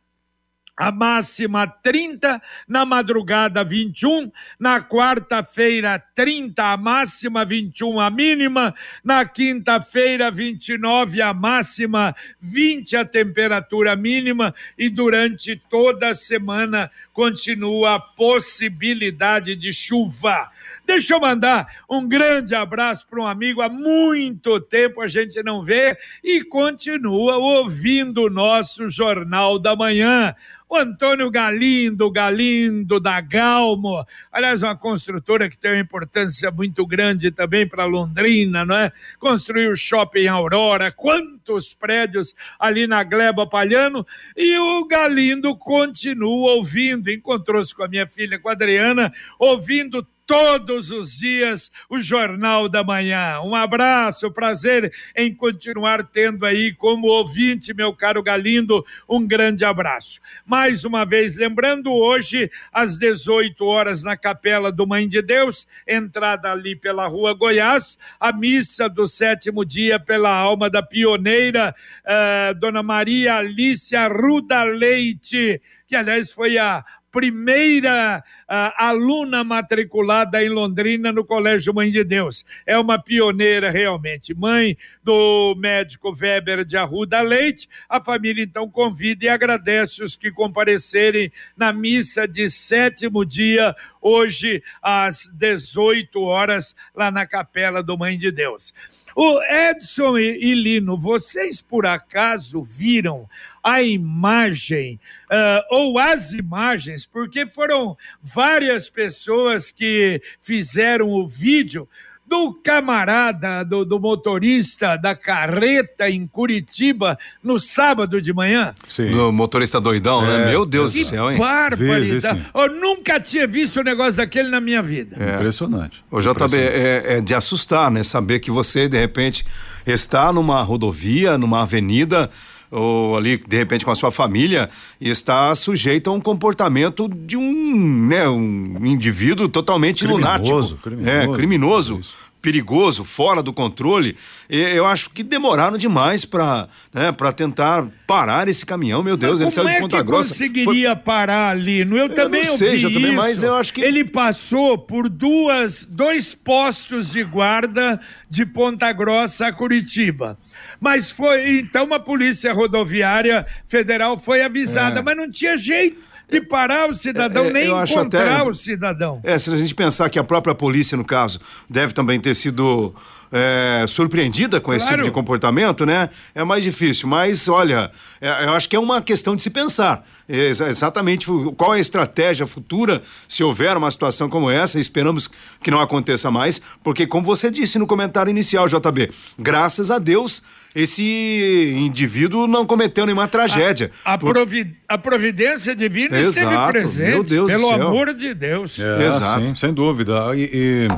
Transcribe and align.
a 0.78 0.92
máxima 0.92 1.66
30, 1.66 2.40
na 2.68 2.86
madrugada 2.86 3.64
21, 3.64 4.30
na 4.60 4.80
quarta-feira 4.80 5.98
30, 6.14 6.62
a 6.62 6.76
máxima 6.76 7.44
21, 7.44 7.98
a 7.98 8.08
mínima, 8.08 8.72
na 9.02 9.24
quinta-feira 9.24 10.30
29, 10.30 11.20
a 11.20 11.34
máxima 11.34 12.14
20, 12.40 12.96
a 12.96 13.04
temperatura 13.04 13.96
mínima 13.96 14.54
e 14.78 14.88
durante 14.88 15.56
toda 15.68 16.10
a 16.10 16.14
semana 16.14 16.88
continua 17.18 17.96
a 17.96 17.98
possibilidade 17.98 19.56
de 19.56 19.72
chuva. 19.72 20.48
Deixa 20.86 21.14
eu 21.14 21.20
mandar 21.20 21.66
um 21.90 22.06
grande 22.06 22.54
abraço 22.54 23.08
para 23.08 23.20
um 23.20 23.26
amigo, 23.26 23.60
há 23.60 23.68
muito 23.68 24.60
tempo 24.60 25.00
a 25.00 25.08
gente 25.08 25.42
não 25.42 25.64
vê 25.64 25.98
e 26.22 26.44
continua 26.44 27.36
ouvindo 27.36 28.22
o 28.22 28.30
nosso 28.30 28.88
Jornal 28.88 29.58
da 29.58 29.74
Manhã 29.74 30.32
o 30.68 30.76
Antônio 30.76 31.30
Galindo, 31.30 32.10
Galindo 32.10 33.00
da 33.00 33.20
Galmo, 33.22 34.04
aliás, 34.30 34.62
uma 34.62 34.76
construtora 34.76 35.48
que 35.48 35.58
tem 35.58 35.72
uma 35.72 35.80
importância 35.80 36.50
muito 36.50 36.86
grande 36.86 37.30
também 37.30 37.66
para 37.66 37.86
Londrina, 37.86 38.66
não 38.66 38.76
é? 38.76 38.92
Construiu 39.18 39.70
o 39.70 39.76
shopping 39.76 40.26
Aurora, 40.26 40.92
quantos 40.92 41.72
prédios 41.72 42.34
ali 42.58 42.86
na 42.86 43.02
Gleba 43.02 43.46
Palhano, 43.46 44.06
e 44.36 44.58
o 44.58 44.86
Galindo 44.86 45.56
continua 45.56 46.52
ouvindo, 46.52 47.07
encontrou-se 47.08 47.74
com 47.74 47.82
a 47.82 47.88
minha 47.88 48.06
filha, 48.06 48.38
com 48.38 48.48
a 48.48 48.52
Adriana, 48.52 49.12
ouvindo 49.38 50.06
todos 50.28 50.90
os 50.90 51.16
dias 51.16 51.72
o 51.88 51.98
Jornal 51.98 52.68
da 52.68 52.84
Manhã. 52.84 53.40
Um 53.40 53.54
abraço, 53.54 54.30
prazer 54.30 54.92
em 55.16 55.34
continuar 55.34 56.06
tendo 56.06 56.44
aí 56.44 56.74
como 56.74 57.06
ouvinte, 57.06 57.72
meu 57.72 57.94
caro 57.94 58.22
Galindo, 58.22 58.84
um 59.08 59.26
grande 59.26 59.64
abraço. 59.64 60.20
Mais 60.44 60.84
uma 60.84 61.06
vez, 61.06 61.34
lembrando, 61.34 61.90
hoje, 61.90 62.50
às 62.70 62.98
18 62.98 63.64
horas, 63.64 64.02
na 64.02 64.18
Capela 64.18 64.70
do 64.70 64.86
Mãe 64.86 65.08
de 65.08 65.22
Deus, 65.22 65.66
entrada 65.86 66.52
ali 66.52 66.76
pela 66.76 67.08
Rua 67.08 67.32
Goiás, 67.32 67.98
a 68.20 68.30
missa 68.30 68.86
do 68.86 69.06
sétimo 69.06 69.64
dia 69.64 69.98
pela 69.98 70.30
alma 70.30 70.68
da 70.68 70.82
pioneira, 70.82 71.74
uh, 72.04 72.54
Dona 72.60 72.82
Maria 72.82 73.36
Alicia 73.36 74.06
Ruda 74.08 74.62
Leite, 74.62 75.58
que 75.86 75.96
aliás 75.96 76.30
foi 76.30 76.58
a 76.58 76.84
primeira 77.10 78.22
uh, 78.48 78.72
aluna 78.76 79.42
matriculada 79.42 80.42
em 80.42 80.48
Londrina 80.48 81.12
no 81.12 81.24
Colégio 81.24 81.74
Mãe 81.74 81.90
de 81.90 82.04
Deus. 82.04 82.44
É 82.66 82.78
uma 82.78 83.02
pioneira 83.02 83.70
realmente. 83.70 84.34
Mãe 84.34 84.76
do 85.02 85.54
médico 85.56 86.12
Weber 86.12 86.64
de 86.64 86.76
Arruda 86.76 87.20
Leite. 87.20 87.68
A 87.88 88.00
família 88.00 88.44
então 88.44 88.68
convida 88.68 89.24
e 89.24 89.28
agradece 89.28 90.02
os 90.02 90.16
que 90.16 90.30
comparecerem 90.30 91.32
na 91.56 91.72
missa 91.72 92.28
de 92.28 92.50
sétimo 92.50 93.24
dia, 93.24 93.74
hoje 94.00 94.62
às 94.82 95.28
18 95.28 96.20
horas, 96.20 96.74
lá 96.94 97.10
na 97.10 97.26
Capela 97.26 97.82
do 97.82 97.96
Mãe 97.96 98.16
de 98.16 98.30
Deus. 98.30 98.72
O 99.14 99.42
Edson 99.42 100.16
e 100.16 100.54
Lino, 100.54 100.96
vocês 100.96 101.60
por 101.60 101.86
acaso 101.86 102.62
viram 102.62 103.28
a 103.62 103.82
imagem 103.82 105.00
uh, 105.24 105.74
ou 105.74 105.98
as 105.98 106.32
imagens, 106.32 107.04
porque 107.04 107.46
foram 107.46 107.96
várias 108.22 108.88
pessoas 108.88 109.72
que 109.72 110.22
fizeram 110.40 111.10
o 111.10 111.26
vídeo 111.26 111.88
do 112.28 112.52
camarada, 112.52 113.64
do, 113.64 113.84
do, 113.84 113.98
motorista 113.98 114.96
da 114.96 115.14
carreta 115.14 116.10
em 116.10 116.26
Curitiba 116.26 117.18
no 117.42 117.58
sábado 117.58 118.20
de 118.20 118.32
manhã. 118.32 118.74
Sim. 118.88 119.10
Do 119.10 119.32
motorista 119.32 119.80
doidão, 119.80 120.22
né? 120.22 120.34
é, 120.34 120.38
né? 120.38 120.50
Meu 120.50 120.66
Deus 120.66 120.92
do 120.92 121.04
céu, 121.04 121.30
hein? 121.30 121.38
Barbaridade. 121.38 122.46
Eu 122.54 122.74
nunca 122.74 123.18
tinha 123.18 123.46
visto 123.46 123.80
um 123.80 123.82
negócio 123.82 124.16
daquele 124.16 124.48
na 124.48 124.60
minha 124.60 124.82
vida. 124.82 125.16
É. 125.18 125.34
Impressionante. 125.36 126.04
O 126.10 126.20
JB, 126.20 126.30
Impressionante. 126.30 126.56
É, 126.56 127.16
é 127.16 127.20
de 127.20 127.34
assustar, 127.34 127.90
né? 127.90 128.04
Saber 128.04 128.40
que 128.40 128.50
você, 128.50 128.88
de 128.88 128.98
repente, 128.98 129.46
está 129.86 130.32
numa 130.32 130.62
rodovia, 130.62 131.38
numa 131.38 131.62
avenida 131.62 132.30
ou 132.70 133.16
ali 133.16 133.36
de 133.36 133.56
repente 133.56 133.84
com 133.84 133.90
a 133.90 133.94
sua 133.94 134.10
família 134.10 134.68
e 135.00 135.08
está 135.08 135.54
sujeito 135.54 136.10
a 136.10 136.12
um 136.12 136.20
comportamento 136.20 137.08
de 137.08 137.36
um, 137.36 138.06
né, 138.06 138.28
um 138.28 138.84
indivíduo 138.84 139.48
totalmente 139.48 140.04
criminoso, 140.04 140.20
lunático, 140.20 140.76
criminoso, 140.78 141.10
é, 141.10 141.36
criminoso. 141.36 142.00
perigoso, 142.40 143.04
fora 143.04 143.42
do 143.42 143.52
controle. 143.52 144.16
Eu 144.48 144.86
acho 144.86 145.10
que 145.10 145.22
demoraram 145.22 145.76
demais 145.76 146.24
para 146.24 146.68
né, 146.94 147.10
para 147.10 147.32
tentar 147.32 147.86
parar 148.06 148.48
esse 148.48 148.64
caminhão. 148.64 149.02
Meu 149.02 149.16
Deus, 149.16 149.40
ele 149.40 149.50
saiu 149.50 149.68
de 149.68 149.80
Ponta 149.80 150.02
Grossa. 150.02 150.34
Como 150.34 150.48
conseguiria 150.48 150.94
Foi... 150.94 151.04
parar 151.04 151.50
ali? 151.50 151.80
Eu, 151.80 151.96
eu 151.96 152.08
também 152.08 152.44
não 152.44 152.56
sei, 152.56 152.80
também, 152.80 153.12
mas 153.12 153.42
eu 153.42 153.54
acho 153.54 153.72
que 153.72 153.80
ele 153.80 154.04
passou 154.04 154.78
por 154.78 155.08
duas 155.08 155.82
dois 155.82 156.32
postos 156.34 157.10
de 157.10 157.24
guarda 157.24 158.00
de 158.30 158.46
Ponta 158.46 158.92
Grossa 158.92 159.48
a 159.48 159.52
Curitiba. 159.52 160.38
Mas 160.80 161.10
foi, 161.10 161.58
então 161.58 161.92
a 161.92 162.00
Polícia 162.00 162.52
Rodoviária 162.52 163.46
Federal 163.66 164.18
foi 164.18 164.42
avisada, 164.42 165.00
é. 165.00 165.02
mas 165.02 165.16
não 165.16 165.30
tinha 165.30 165.56
jeito 165.56 166.08
de 166.30 166.40
parar 166.42 166.90
o 166.90 166.94
cidadão, 166.94 167.46
é, 167.46 167.48
é 167.48 167.52
nem 167.52 167.66
encontrar 167.66 168.40
até, 168.40 168.42
o 168.42 168.54
cidadão. 168.54 169.20
É, 169.24 169.38
se 169.38 169.52
a 169.52 169.56
gente 169.56 169.74
pensar 169.74 170.10
que 170.10 170.18
a 170.18 170.24
própria 170.24 170.54
polícia, 170.54 170.96
no 170.96 171.04
caso, 171.04 171.40
deve 171.68 171.94
também 171.94 172.20
ter 172.20 172.34
sido 172.34 172.94
é, 173.32 173.84
surpreendida 173.86 174.60
com 174.60 174.66
claro. 174.66 174.76
esse 174.76 174.86
tipo 174.86 175.02
de 175.02 175.10
comportamento, 175.10 175.86
né? 175.86 176.10
É 176.34 176.44
mais 176.44 176.62
difícil. 176.62 177.08
Mas, 177.08 177.48
olha, 177.48 177.90
é, 178.20 178.44
eu 178.44 178.50
acho 178.50 178.68
que 178.68 178.76
é 178.76 178.78
uma 178.78 179.00
questão 179.00 179.34
de 179.34 179.42
se 179.42 179.50
pensar. 179.50 180.06
É, 180.28 180.48
exatamente 180.48 181.26
qual 181.56 181.74
é 181.74 181.78
a 181.78 181.80
estratégia 181.80 182.46
futura 182.46 183.02
se 183.26 183.42
houver 183.42 183.76
uma 183.76 183.90
situação 183.90 184.28
como 184.28 184.50
essa. 184.50 184.78
Esperamos 184.78 185.30
que 185.62 185.70
não 185.70 185.80
aconteça 185.80 186.30
mais, 186.30 186.60
porque, 186.82 187.06
como 187.06 187.24
você 187.24 187.50
disse 187.50 187.78
no 187.78 187.86
comentário 187.86 188.30
inicial, 188.30 188.68
JB, 188.68 189.10
graças 189.38 189.90
a 189.90 189.98
Deus 189.98 190.42
esse 190.74 191.74
indivíduo 191.76 192.46
não 192.46 192.66
cometeu 192.66 193.06
nenhuma 193.06 193.26
tragédia. 193.26 193.90
A, 194.04 194.14
a, 194.14 194.18
provi, 194.18 194.76
a 194.88 194.98
providência 194.98 195.74
divina 195.74 196.18
Exato, 196.18 196.38
esteve 196.38 196.72
presente, 196.72 197.10
meu 197.10 197.24
Deus 197.24 197.50
pelo 197.50 197.70
amor 197.70 198.14
de 198.14 198.34
Deus. 198.34 198.78
É, 198.78 199.06
Exato. 199.06 199.46
Sim, 199.46 199.54
sem 199.54 199.72
dúvida. 199.72 200.34
e... 200.34 200.50
e... 200.52 200.88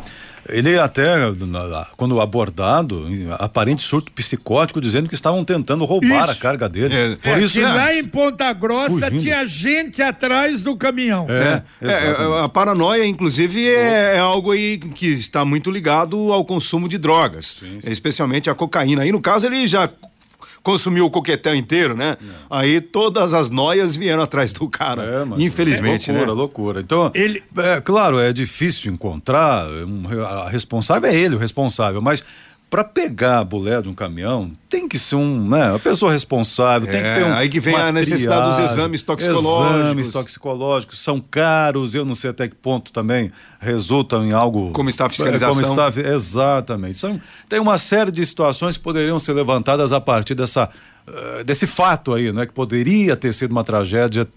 Ele 0.49 0.79
até, 0.79 1.17
quando 1.97 2.21
abordado, 2.21 3.07
aparente 3.39 3.83
surto 3.83 4.13
psicótico, 4.13 4.81
dizendo 4.81 5.09
que 5.09 5.15
estavam 5.15 5.45
tentando 5.45 5.85
roubar 5.85 6.23
isso. 6.23 6.31
a 6.31 6.35
carga 6.35 6.69
dele. 6.69 6.95
É, 6.95 7.17
Por 7.17 7.29
é, 7.29 7.41
isso, 7.41 7.55
que 7.55 7.61
é, 7.61 7.69
lá 7.69 7.95
em 7.95 8.05
Ponta 8.05 8.53
Grossa 8.53 9.07
fugindo. 9.07 9.23
tinha 9.23 9.45
gente 9.45 10.03
atrás 10.03 10.63
do 10.63 10.77
caminhão. 10.77 11.27
É, 11.29 11.63
é, 11.81 11.91
é 11.91 12.45
a 12.45 12.49
paranoia, 12.49 13.05
inclusive, 13.05 13.69
é, 13.69 14.17
é, 14.17 14.19
algo 14.19 14.53
aí 14.53 14.79
que 14.79 15.09
está 15.09 15.45
muito 15.45 15.71
ligado 15.71 16.33
ao 16.33 16.45
consumo 16.45 16.89
de 16.89 16.99
drogas, 16.99 17.57
sim, 17.61 17.81
sim. 17.81 17.91
especialmente 17.91 18.49
a 18.51 18.55
cocaína. 18.55 19.03
Aí, 19.03 19.13
no 19.13 19.21
caso, 19.21 19.47
ele 19.47 19.67
já 19.67 19.89
consumiu 20.63 21.07
o 21.07 21.11
coquetel 21.11 21.55
inteiro, 21.55 21.97
né? 21.97 22.17
É. 22.21 22.27
Aí 22.51 22.81
todas 22.81 23.35
as 23.35 23.51
noias 23.51 23.97
vieram 23.97 24.23
atrás 24.23 24.53
do 24.53 24.69
cara. 24.69 25.03
É, 25.03 25.43
infelizmente, 25.43 26.11
é 26.11 26.13
loucura, 26.13 26.35
né? 26.35 26.41
loucura. 26.41 26.81
Então, 26.81 27.11
ele... 27.15 27.43
é 27.57 27.81
claro, 27.81 28.19
é 28.19 28.33
difícil 28.33 28.93
encontrar, 28.93 29.69
um, 29.69 30.05
a 30.25 30.49
responsável 30.49 31.11
é 31.11 31.15
ele, 31.15 31.35
o 31.35 31.39
responsável, 31.39 32.01
mas 32.01 32.25
para 32.71 32.85
pegar 32.85 33.41
a 33.41 33.45
bulé 33.45 33.83
de 33.83 33.89
um 33.89 33.95
caminhão, 33.95 34.53
tem 34.69 34.89
que 34.89 34.97
ser 34.97 35.17
um, 35.17 35.49
né, 35.49 35.71
uma 35.71 35.79
pessoa 35.81 36.13
responsável, 36.13 36.89
é, 36.89 36.93
tem 36.93 37.03
que 37.03 37.15
ter 37.15 37.25
um. 37.25 37.35
Aí 37.35 37.49
que 37.49 37.59
vem 37.59 37.75
a 37.75 37.91
necessidade 37.91 38.43
triagem, 38.43 38.63
dos 38.63 38.73
exames 38.73 39.03
toxicológicos. 39.03 39.81
Exames 39.81 40.09
toxicológicos 40.09 40.99
são 41.01 41.21
caros, 41.21 41.97
eu 41.97 42.05
não 42.05 42.15
sei 42.15 42.31
até 42.31 42.47
que 42.47 42.55
ponto 42.55 42.93
também 42.93 43.33
resultam 43.59 44.25
em 44.25 44.33
algo. 44.33 44.71
Como 44.71 44.89
está 44.89 45.07
a 45.07 45.11
fiscalização. 45.11 45.61
Como 45.61 45.89
está, 45.89 46.01
exatamente. 46.01 46.97
Então, 46.99 47.21
tem 47.49 47.59
uma 47.59 47.77
série 47.77 48.13
de 48.13 48.25
situações 48.25 48.77
que 48.77 48.83
poderiam 48.85 49.19
ser 49.19 49.33
levantadas 49.33 49.93
a 49.93 50.01
partir 50.01 50.37
dessa 50.37 50.71
eh, 51.09 51.45
desse 51.45 51.67
fato 51.67 52.15
aí, 52.15 52.33
né? 52.33 52.47
Que 52.47 52.53
poderia 52.53 53.17
ter 53.17 53.33
sido 53.35 53.51
uma 53.51 53.65
tragédia 53.65 54.29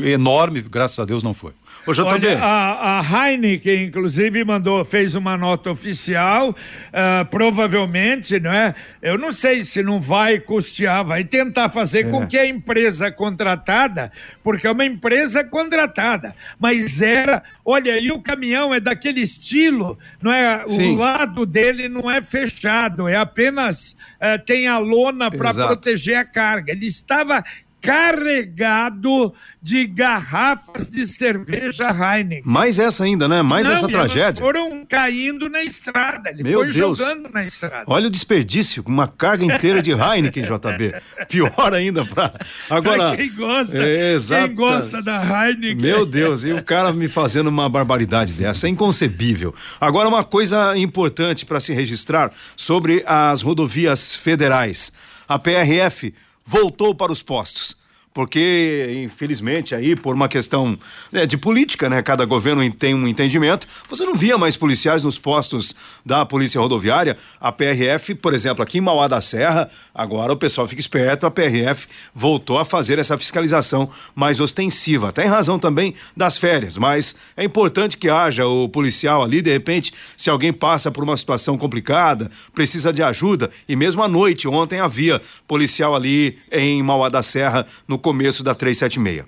enorme, 0.00 0.60
graças 0.60 0.98
a 0.98 1.04
Deus 1.04 1.22
não 1.22 1.34
foi. 1.34 1.52
Ô, 1.84 1.90
Olha, 2.04 2.38
a, 2.38 3.00
a 3.00 3.28
Heineken, 3.30 3.84
inclusive, 3.84 4.44
mandou, 4.44 4.84
fez 4.84 5.16
uma 5.16 5.36
nota 5.36 5.70
oficial, 5.70 6.50
uh, 6.50 7.24
provavelmente, 7.28 8.38
não 8.38 8.52
é? 8.52 8.72
Eu 9.00 9.18
não 9.18 9.32
sei 9.32 9.64
se 9.64 9.82
não 9.82 10.00
vai 10.00 10.38
custear, 10.38 11.04
vai 11.04 11.24
tentar 11.24 11.68
fazer 11.68 12.06
é. 12.06 12.10
com 12.10 12.24
que 12.26 12.38
a 12.38 12.46
empresa 12.46 13.10
contratada, 13.10 14.12
porque 14.44 14.66
é 14.68 14.70
uma 14.70 14.84
empresa 14.84 15.42
contratada, 15.42 16.36
mas 16.56 17.02
era, 17.02 17.42
olha, 17.64 17.98
e 17.98 18.12
o 18.12 18.22
caminhão 18.22 18.72
é 18.72 18.78
daquele 18.78 19.20
estilo, 19.20 19.98
não 20.22 20.32
é? 20.32 20.64
Sim. 20.68 20.94
O 20.94 20.98
lado 20.98 21.44
dele 21.44 21.88
não 21.88 22.08
é 22.08 22.22
fechado, 22.22 23.08
é 23.08 23.16
apenas, 23.16 23.96
uh, 24.20 24.40
tem 24.46 24.68
a 24.68 24.78
lona 24.78 25.32
para 25.32 25.52
proteger 25.52 26.16
a 26.16 26.24
carga. 26.24 26.70
Ele 26.70 26.86
estava 26.86 27.42
carregado 27.82 29.34
de 29.60 29.86
garrafas 29.86 30.88
de 30.88 31.06
cerveja 31.06 31.88
Heineken. 31.90 32.42
Mais 32.44 32.78
essa 32.78 33.04
ainda, 33.04 33.28
né? 33.28 33.42
Mais 33.42 33.66
Não, 33.66 33.74
essa 33.74 33.88
tragédia. 33.88 34.40
foram 34.42 34.84
caindo 34.86 35.48
na 35.48 35.62
estrada. 35.62 36.30
Ele 36.30 36.42
Meu 36.42 36.60
foi 36.60 36.72
Deus. 36.72 36.98
jogando 36.98 37.28
na 37.32 37.44
estrada. 37.44 37.84
Olha 37.86 38.06
o 38.06 38.10
desperdício, 38.10 38.82
uma 38.86 39.06
carga 39.06 39.44
inteira 39.44 39.82
de 39.82 39.90
Heineken, 39.90 40.44
JB. 40.46 40.94
Pior 41.28 41.74
ainda 41.74 42.04
para 42.04 42.34
agora. 42.70 43.08
Pra 43.08 43.16
quem 43.16 43.34
gosta, 43.34 43.78
é, 43.78 44.16
quem 44.18 44.54
gosta 44.54 45.02
da 45.02 45.22
Heineken. 45.22 45.76
Meu 45.76 46.06
Deus, 46.06 46.44
e 46.44 46.52
o 46.52 46.62
cara 46.62 46.92
me 46.92 47.08
fazendo 47.08 47.48
uma 47.48 47.68
barbaridade 47.68 48.32
dessa, 48.32 48.66
é 48.66 48.70
inconcebível. 48.70 49.54
Agora 49.80 50.08
uma 50.08 50.24
coisa 50.24 50.76
importante 50.76 51.44
para 51.44 51.60
se 51.60 51.72
registrar 51.72 52.32
sobre 52.56 53.02
as 53.06 53.42
rodovias 53.42 54.14
federais. 54.14 54.92
A 55.28 55.38
PRF 55.38 56.12
voltou 56.44 56.94
para 56.94 57.12
os 57.12 57.22
postos 57.22 57.76
porque 58.14 59.02
infelizmente 59.04 59.74
aí 59.74 59.96
por 59.96 60.14
uma 60.14 60.28
questão 60.28 60.78
né, 61.10 61.26
de 61.26 61.36
política, 61.36 61.88
né, 61.88 62.02
cada 62.02 62.24
governo 62.24 62.68
tem 62.72 62.94
um 62.94 63.06
entendimento. 63.06 63.66
Você 63.88 64.04
não 64.04 64.14
via 64.14 64.36
mais 64.36 64.56
policiais 64.56 65.02
nos 65.02 65.18
postos 65.18 65.74
da 66.04 66.26
polícia 66.26 66.60
rodoviária. 66.60 67.16
A 67.40 67.50
PRF, 67.50 68.14
por 68.14 68.34
exemplo, 68.34 68.62
aqui 68.62 68.78
em 68.78 68.80
Mauá 68.80 69.08
da 69.08 69.20
Serra, 69.20 69.70
agora 69.94 70.32
o 70.32 70.36
pessoal 70.36 70.68
fica 70.68 70.80
esperto, 70.80 71.26
a 71.26 71.30
PRF 71.30 71.86
voltou 72.14 72.58
a 72.58 72.64
fazer 72.64 72.98
essa 72.98 73.16
fiscalização 73.16 73.90
mais 74.14 74.40
ostensiva. 74.40 75.08
Até 75.08 75.24
em 75.24 75.28
razão 75.28 75.58
também 75.58 75.94
das 76.16 76.36
férias, 76.36 76.76
mas 76.76 77.16
é 77.36 77.44
importante 77.44 77.96
que 77.96 78.08
haja 78.08 78.46
o 78.46 78.68
policial 78.68 79.22
ali, 79.22 79.40
de 79.40 79.50
repente, 79.50 79.92
se 80.16 80.28
alguém 80.28 80.52
passa 80.52 80.90
por 80.90 81.02
uma 81.02 81.16
situação 81.16 81.56
complicada, 81.56 82.30
precisa 82.54 82.92
de 82.92 83.02
ajuda, 83.02 83.50
e 83.68 83.76
mesmo 83.76 84.02
à 84.02 84.08
noite, 84.08 84.48
ontem 84.48 84.80
havia 84.80 85.20
policial 85.46 85.94
ali 85.94 86.38
em 86.50 86.82
Mauá 86.82 87.08
da 87.08 87.22
Serra 87.22 87.66
no 87.86 87.98
começo 88.02 88.44
da 88.44 88.54
376. 88.54 89.24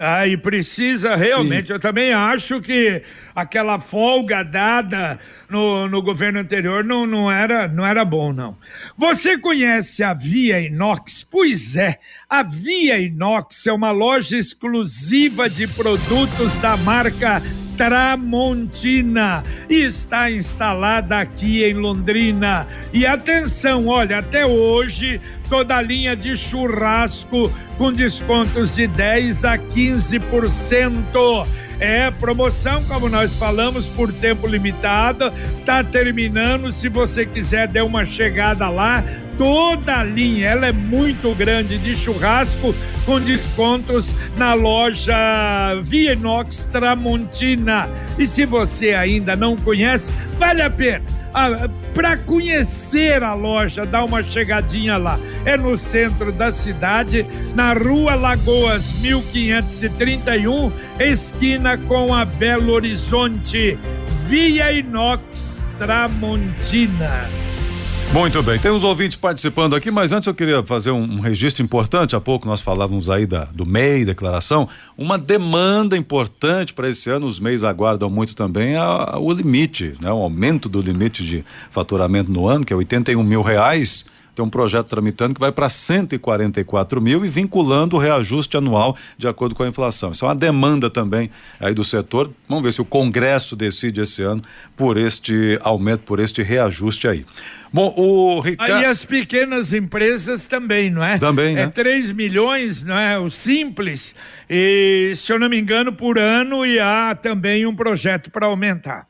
Ah, 0.00 0.28
e 0.28 0.36
precisa 0.36 1.16
realmente, 1.16 1.66
Sim. 1.66 1.72
eu 1.72 1.80
também 1.80 2.12
acho 2.12 2.60
que 2.60 3.02
aquela 3.34 3.80
folga 3.80 4.44
dada 4.44 5.18
no, 5.50 5.88
no 5.88 6.00
governo 6.00 6.38
anterior 6.38 6.84
não, 6.84 7.04
não, 7.04 7.28
era, 7.28 7.66
não 7.66 7.84
era 7.84 8.04
bom, 8.04 8.32
não. 8.32 8.56
Você 8.96 9.36
conhece 9.36 10.04
a 10.04 10.14
Via 10.14 10.60
Inox? 10.60 11.26
Pois 11.28 11.74
é, 11.74 11.98
a 12.30 12.44
Via 12.44 12.96
Inox 13.00 13.66
é 13.66 13.72
uma 13.72 13.90
loja 13.90 14.36
exclusiva 14.36 15.50
de 15.50 15.66
produtos 15.66 16.58
da 16.58 16.76
marca 16.76 17.42
Tramontina 17.78 19.44
está 19.70 20.28
instalada 20.28 21.16
aqui 21.16 21.62
em 21.62 21.74
Londrina. 21.74 22.66
E 22.92 23.06
atenção, 23.06 23.86
olha, 23.86 24.18
até 24.18 24.44
hoje 24.44 25.20
toda 25.48 25.76
a 25.76 25.80
linha 25.80 26.16
de 26.16 26.36
churrasco 26.36 27.50
com 27.78 27.92
descontos 27.92 28.74
de 28.74 28.88
10 28.88 29.44
a 29.44 29.56
15%. 29.56 31.46
É 31.80 32.10
promoção, 32.10 32.82
como 32.86 33.08
nós 33.08 33.32
falamos, 33.34 33.86
por 33.86 34.12
tempo 34.12 34.48
limitado. 34.48 35.32
Tá 35.64 35.84
terminando. 35.84 36.72
Se 36.72 36.88
você 36.88 37.24
quiser, 37.24 37.68
dê 37.68 37.80
uma 37.80 38.04
chegada 38.04 38.68
lá 38.68 39.04
toda 39.38 40.00
a 40.00 40.04
linha, 40.04 40.48
ela 40.48 40.66
é 40.66 40.72
muito 40.72 41.32
grande 41.34 41.78
de 41.78 41.94
churrasco 41.94 42.74
com 43.06 43.20
descontos 43.20 44.14
na 44.36 44.52
loja 44.52 45.16
Via 45.82 46.12
Inox 46.12 46.66
Tramontina. 46.66 47.88
E 48.18 48.26
se 48.26 48.44
você 48.44 48.92
ainda 48.92 49.36
não 49.36 49.56
conhece, 49.56 50.10
vale 50.36 50.60
a 50.60 50.68
pena. 50.68 51.02
Ah, 51.32 51.68
Para 51.94 52.16
conhecer 52.16 53.22
a 53.22 53.32
loja, 53.32 53.86
dá 53.86 54.04
uma 54.04 54.22
chegadinha 54.22 54.96
lá. 54.96 55.18
É 55.44 55.56
no 55.56 55.78
centro 55.78 56.32
da 56.32 56.50
cidade, 56.50 57.24
na 57.54 57.72
Rua 57.72 58.14
Lagoas 58.16 58.92
1531, 59.00 60.72
esquina 60.98 61.78
com 61.78 62.12
a 62.12 62.24
Belo 62.24 62.72
Horizonte. 62.72 63.78
Via 64.26 64.72
Inox 64.72 65.66
Tramontina. 65.78 67.28
Muito 68.12 68.42
bem, 68.42 68.58
tem 68.58 68.70
uns 68.70 68.82
ouvintes 68.82 69.16
participando 69.16 69.76
aqui, 69.76 69.90
mas 69.90 70.12
antes 70.12 70.26
eu 70.26 70.34
queria 70.34 70.62
fazer 70.62 70.90
um, 70.90 71.02
um 71.02 71.20
registro 71.20 71.62
importante. 71.62 72.16
Há 72.16 72.20
pouco 72.20 72.48
nós 72.48 72.60
falávamos 72.60 73.10
aí 73.10 73.26
da, 73.26 73.44
do 73.44 73.66
MEI, 73.66 74.06
declaração. 74.06 74.66
Uma 74.96 75.18
demanda 75.18 75.96
importante 75.96 76.72
para 76.72 76.88
esse 76.88 77.10
ano, 77.10 77.26
os 77.26 77.38
MEIs 77.38 77.64
aguardam 77.64 78.08
muito 78.08 78.34
também 78.34 78.76
a, 78.76 78.84
a, 78.84 79.18
o 79.18 79.30
limite, 79.30 79.94
né? 80.00 80.10
o 80.10 80.16
aumento 80.16 80.70
do 80.70 80.80
limite 80.80 81.22
de 81.22 81.44
faturamento 81.70 82.32
no 82.32 82.48
ano, 82.48 82.64
que 82.64 82.72
é 82.72 82.76
81 82.76 83.22
mil 83.22 83.42
reais 83.42 84.06
tem 84.38 84.44
um 84.44 84.48
projeto 84.48 84.86
tramitando 84.86 85.34
que 85.34 85.40
vai 85.40 85.50
para 85.50 85.68
144 85.68 87.00
mil 87.00 87.24
e 87.24 87.28
vinculando 87.28 87.96
o 87.96 87.98
reajuste 87.98 88.56
anual 88.56 88.96
de 89.16 89.26
acordo 89.26 89.52
com 89.52 89.64
a 89.64 89.68
inflação. 89.68 90.12
Isso 90.12 90.24
é 90.24 90.28
uma 90.28 90.34
demanda 90.34 90.88
também 90.88 91.28
aí 91.58 91.74
do 91.74 91.82
setor. 91.82 92.30
Vamos 92.48 92.62
ver 92.62 92.72
se 92.72 92.80
o 92.80 92.84
Congresso 92.84 93.56
decide 93.56 94.00
esse 94.00 94.22
ano 94.22 94.40
por 94.76 94.96
este 94.96 95.58
aumento, 95.60 96.04
por 96.04 96.20
este 96.20 96.40
reajuste 96.40 97.08
aí. 97.08 97.26
Bom, 97.72 97.92
o 97.96 98.38
Ricardo. 98.38 98.74
Aí 98.74 98.84
as 98.84 99.04
pequenas 99.04 99.74
empresas 99.74 100.44
também, 100.44 100.88
não 100.88 101.02
é? 101.02 101.18
Também, 101.18 101.56
né? 101.56 101.62
É 101.62 101.66
3 101.66 102.12
milhões, 102.12 102.84
não 102.84 102.96
é? 102.96 103.18
O 103.18 103.28
simples. 103.28 104.14
E, 104.48 105.12
se 105.16 105.32
eu 105.32 105.38
não 105.40 105.48
me 105.48 105.58
engano, 105.58 105.92
por 105.92 106.16
ano 106.16 106.64
e 106.64 106.78
há 106.78 107.18
também 107.20 107.66
um 107.66 107.74
projeto 107.74 108.30
para 108.30 108.46
aumentar. 108.46 109.07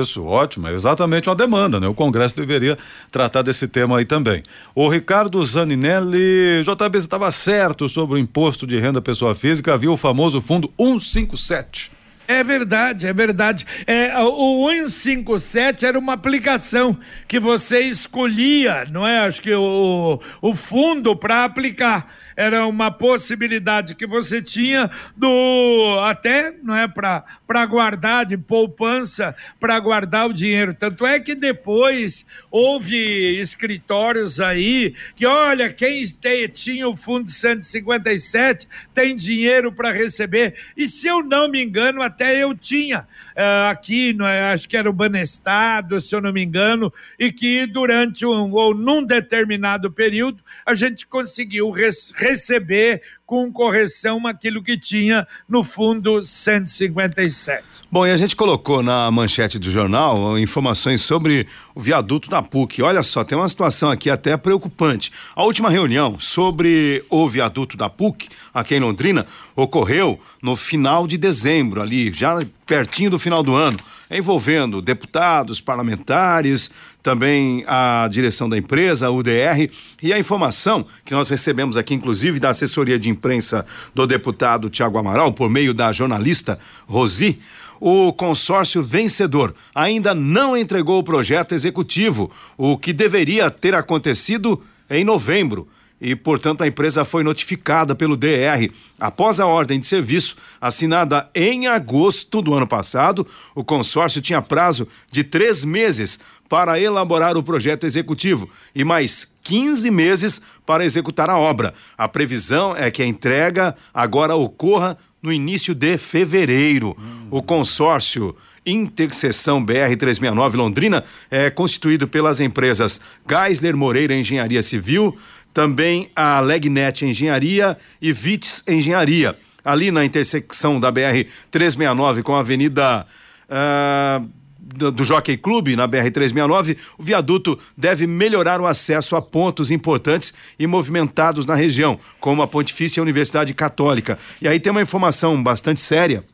Isso, 0.00 0.24
ótimo. 0.24 0.68
É 0.68 0.72
exatamente 0.72 1.28
uma 1.28 1.36
demanda, 1.36 1.78
né? 1.78 1.86
O 1.86 1.94
Congresso 1.94 2.36
deveria 2.36 2.76
tratar 3.10 3.42
desse 3.42 3.68
tema 3.68 3.98
aí 3.98 4.04
também. 4.04 4.42
O 4.74 4.88
Ricardo 4.88 5.44
Zaninelli, 5.44 6.62
JB, 6.62 6.98
estava 6.98 7.30
certo 7.30 7.88
sobre 7.88 8.16
o 8.16 8.18
imposto 8.18 8.66
de 8.66 8.78
renda 8.78 9.00
pessoa 9.00 9.34
física, 9.34 9.74
havia 9.74 9.90
o 9.90 9.96
famoso 9.96 10.40
fundo 10.40 10.70
157. 10.78 11.96
É 12.28 12.42
verdade, 12.42 13.06
é 13.06 13.12
verdade. 13.12 13.64
É, 13.86 14.18
o 14.18 14.68
157 14.68 15.86
era 15.86 15.98
uma 15.98 16.14
aplicação 16.14 16.98
que 17.28 17.38
você 17.38 17.80
escolhia, 17.80 18.84
não 18.90 19.06
é? 19.06 19.20
Acho 19.20 19.40
que 19.40 19.54
o, 19.54 20.20
o 20.42 20.54
fundo 20.54 21.14
para 21.14 21.44
aplicar 21.44 22.12
era 22.36 22.66
uma 22.66 22.90
possibilidade 22.90 23.94
que 23.94 24.06
você 24.06 24.42
tinha 24.42 24.90
do 25.16 25.98
até 26.04 26.54
não 26.62 26.76
é 26.76 26.86
para 26.86 27.66
guardar 27.66 28.26
de 28.26 28.36
poupança 28.36 29.34
para 29.58 29.80
guardar 29.80 30.28
o 30.28 30.32
dinheiro. 30.32 30.74
Tanto 30.74 31.06
é 31.06 31.18
que 31.18 31.34
depois 31.34 32.26
houve 32.50 33.40
escritórios 33.40 34.38
aí 34.40 34.94
que 35.16 35.24
olha 35.24 35.72
quem 35.72 36.04
tem, 36.06 36.46
tinha 36.48 36.86
o 36.86 36.94
fundo 36.94 37.30
157 37.30 38.68
tem 38.94 39.16
dinheiro 39.16 39.72
para 39.72 39.90
receber. 39.90 40.54
E 40.76 40.86
se 40.86 41.06
eu 41.06 41.22
não 41.22 41.48
me 41.48 41.62
engano 41.62 42.02
até 42.02 42.42
eu 42.42 42.54
tinha 42.54 43.06
uh, 43.36 43.70
aqui 43.70 44.16
é, 44.20 44.52
acho 44.52 44.68
que 44.68 44.76
era 44.76 44.88
o 44.88 44.92
Banestado 44.92 46.00
se 46.00 46.14
eu 46.14 46.20
não 46.20 46.32
me 46.32 46.42
engano 46.42 46.92
e 47.18 47.30
que 47.30 47.66
durante 47.66 48.24
um 48.24 48.52
ou 48.52 48.74
num 48.74 49.04
determinado 49.04 49.92
período 49.92 50.42
a 50.64 50.74
gente 50.74 51.06
conseguiu 51.06 51.70
res, 51.70 52.12
receber 52.16 53.02
com 53.26 53.52
correção 53.52 54.24
aquilo 54.26 54.62
que 54.62 54.78
tinha 54.78 55.26
no 55.48 55.64
fundo 55.64 56.22
157. 56.22 57.64
Bom, 57.90 58.06
e 58.06 58.10
a 58.10 58.16
gente 58.16 58.36
colocou 58.36 58.82
na 58.82 59.10
manchete 59.10 59.58
do 59.58 59.70
jornal 59.70 60.38
informações 60.38 61.00
sobre 61.02 61.46
o 61.74 61.80
viaduto 61.80 62.30
da 62.30 62.40
PUC. 62.40 62.82
Olha 62.82 63.02
só, 63.02 63.24
tem 63.24 63.36
uma 63.36 63.48
situação 63.48 63.90
aqui 63.90 64.08
até 64.08 64.36
preocupante. 64.36 65.12
A 65.34 65.42
última 65.42 65.68
reunião 65.68 66.18
sobre 66.20 67.04
o 67.10 67.28
viaduto 67.28 67.76
da 67.76 67.90
PUC, 67.90 68.28
aqui 68.54 68.76
em 68.76 68.80
Londrina, 68.80 69.26
ocorreu 69.56 70.20
no 70.40 70.54
final 70.54 71.06
de 71.06 71.18
dezembro, 71.18 71.82
ali, 71.82 72.12
já 72.12 72.38
pertinho 72.64 73.10
do 73.10 73.18
final 73.18 73.42
do 73.42 73.54
ano, 73.54 73.78
envolvendo 74.10 74.80
deputados, 74.80 75.60
parlamentares, 75.60 76.70
também 77.02 77.64
a 77.66 78.08
direção 78.10 78.48
da 78.48 78.58
empresa, 78.58 79.06
a 79.06 79.10
UDR, 79.10 79.70
e 80.02 80.12
a 80.12 80.18
informação 80.18 80.86
que 81.04 81.12
nós 81.12 81.28
recebemos 81.28 81.76
aqui, 81.76 81.94
inclusive, 81.94 82.40
da 82.40 82.50
assessoria 82.50 82.98
de 82.98 83.08
imprensa 83.08 83.66
do 83.94 84.06
deputado 84.06 84.70
Tiago 84.70 84.98
Amaral, 84.98 85.32
por 85.32 85.48
meio 85.48 85.72
da 85.72 85.92
jornalista 85.92 86.58
Rosi, 86.86 87.40
o 87.80 88.12
consórcio 88.12 88.82
vencedor 88.82 89.54
ainda 89.74 90.14
não 90.14 90.56
entregou 90.56 90.98
o 90.98 91.04
projeto 91.04 91.54
executivo, 91.54 92.30
o 92.56 92.76
que 92.78 92.92
deveria 92.92 93.50
ter 93.50 93.74
acontecido 93.74 94.62
em 94.88 95.04
novembro 95.04 95.68
e, 96.00 96.14
portanto, 96.14 96.62
a 96.62 96.66
empresa 96.66 97.04
foi 97.04 97.22
notificada 97.22 97.94
pelo 97.94 98.16
DR. 98.16 98.70
Após 98.98 99.40
a 99.40 99.46
ordem 99.46 99.80
de 99.80 99.86
serviço 99.86 100.36
assinada 100.60 101.28
em 101.34 101.66
agosto 101.66 102.42
do 102.42 102.52
ano 102.52 102.66
passado, 102.66 103.26
o 103.54 103.64
consórcio 103.64 104.20
tinha 104.20 104.42
prazo 104.42 104.86
de 105.10 105.24
três 105.24 105.64
meses 105.64 106.20
para 106.48 106.80
elaborar 106.80 107.36
o 107.36 107.42
projeto 107.42 107.84
executivo 107.84 108.48
e 108.74 108.84
mais 108.84 109.24
15 109.42 109.90
meses 109.90 110.40
para 110.64 110.84
executar 110.84 111.30
a 111.30 111.38
obra. 111.38 111.74
A 111.96 112.06
previsão 112.06 112.76
é 112.76 112.90
que 112.90 113.02
a 113.02 113.06
entrega 113.06 113.74
agora 113.92 114.34
ocorra 114.34 114.98
no 115.22 115.32
início 115.32 115.74
de 115.74 115.96
fevereiro. 115.98 116.96
O 117.30 117.42
consórcio 117.42 118.36
Interseção 118.66 119.64
BR-369 119.64 120.54
Londrina 120.56 121.04
é 121.30 121.48
constituído 121.48 122.08
pelas 122.08 122.40
empresas 122.40 123.00
Geisler 123.28 123.76
Moreira 123.76 124.16
Engenharia 124.16 124.60
Civil, 124.60 125.16
também 125.56 126.10
a 126.14 126.38
Legnet 126.38 127.02
Engenharia 127.06 127.78
e 128.00 128.12
Vits 128.12 128.62
Engenharia. 128.68 129.38
Ali 129.64 129.90
na 129.90 130.04
intersecção 130.04 130.78
da 130.78 130.92
BR-369 130.92 132.22
com 132.22 132.34
a 132.34 132.40
Avenida. 132.40 133.06
Uh, 133.48 134.28
do, 134.58 135.04
Jockey 135.04 135.36
Clube, 135.38 135.76
na 135.76 135.88
BR-369, 135.88 136.76
o 136.98 137.02
viaduto 137.02 137.58
deve 137.78 138.06
melhorar 138.06 138.60
o 138.60 138.66
acesso 138.66 139.14
a 139.14 139.22
pontos 139.22 139.70
importantes 139.70 140.34
e 140.58 140.66
movimentados 140.66 141.46
na 141.46 141.54
região, 141.54 141.98
como 142.18 142.42
a 142.42 142.48
Pontifícia 142.48 143.00
Universidade 143.00 143.54
Católica. 143.54 144.18
E 144.42 144.48
aí 144.48 144.58
tem 144.58 144.72
uma 144.72 144.82
informação 144.82 145.40
bastante 145.40 145.80
séria 145.80 146.24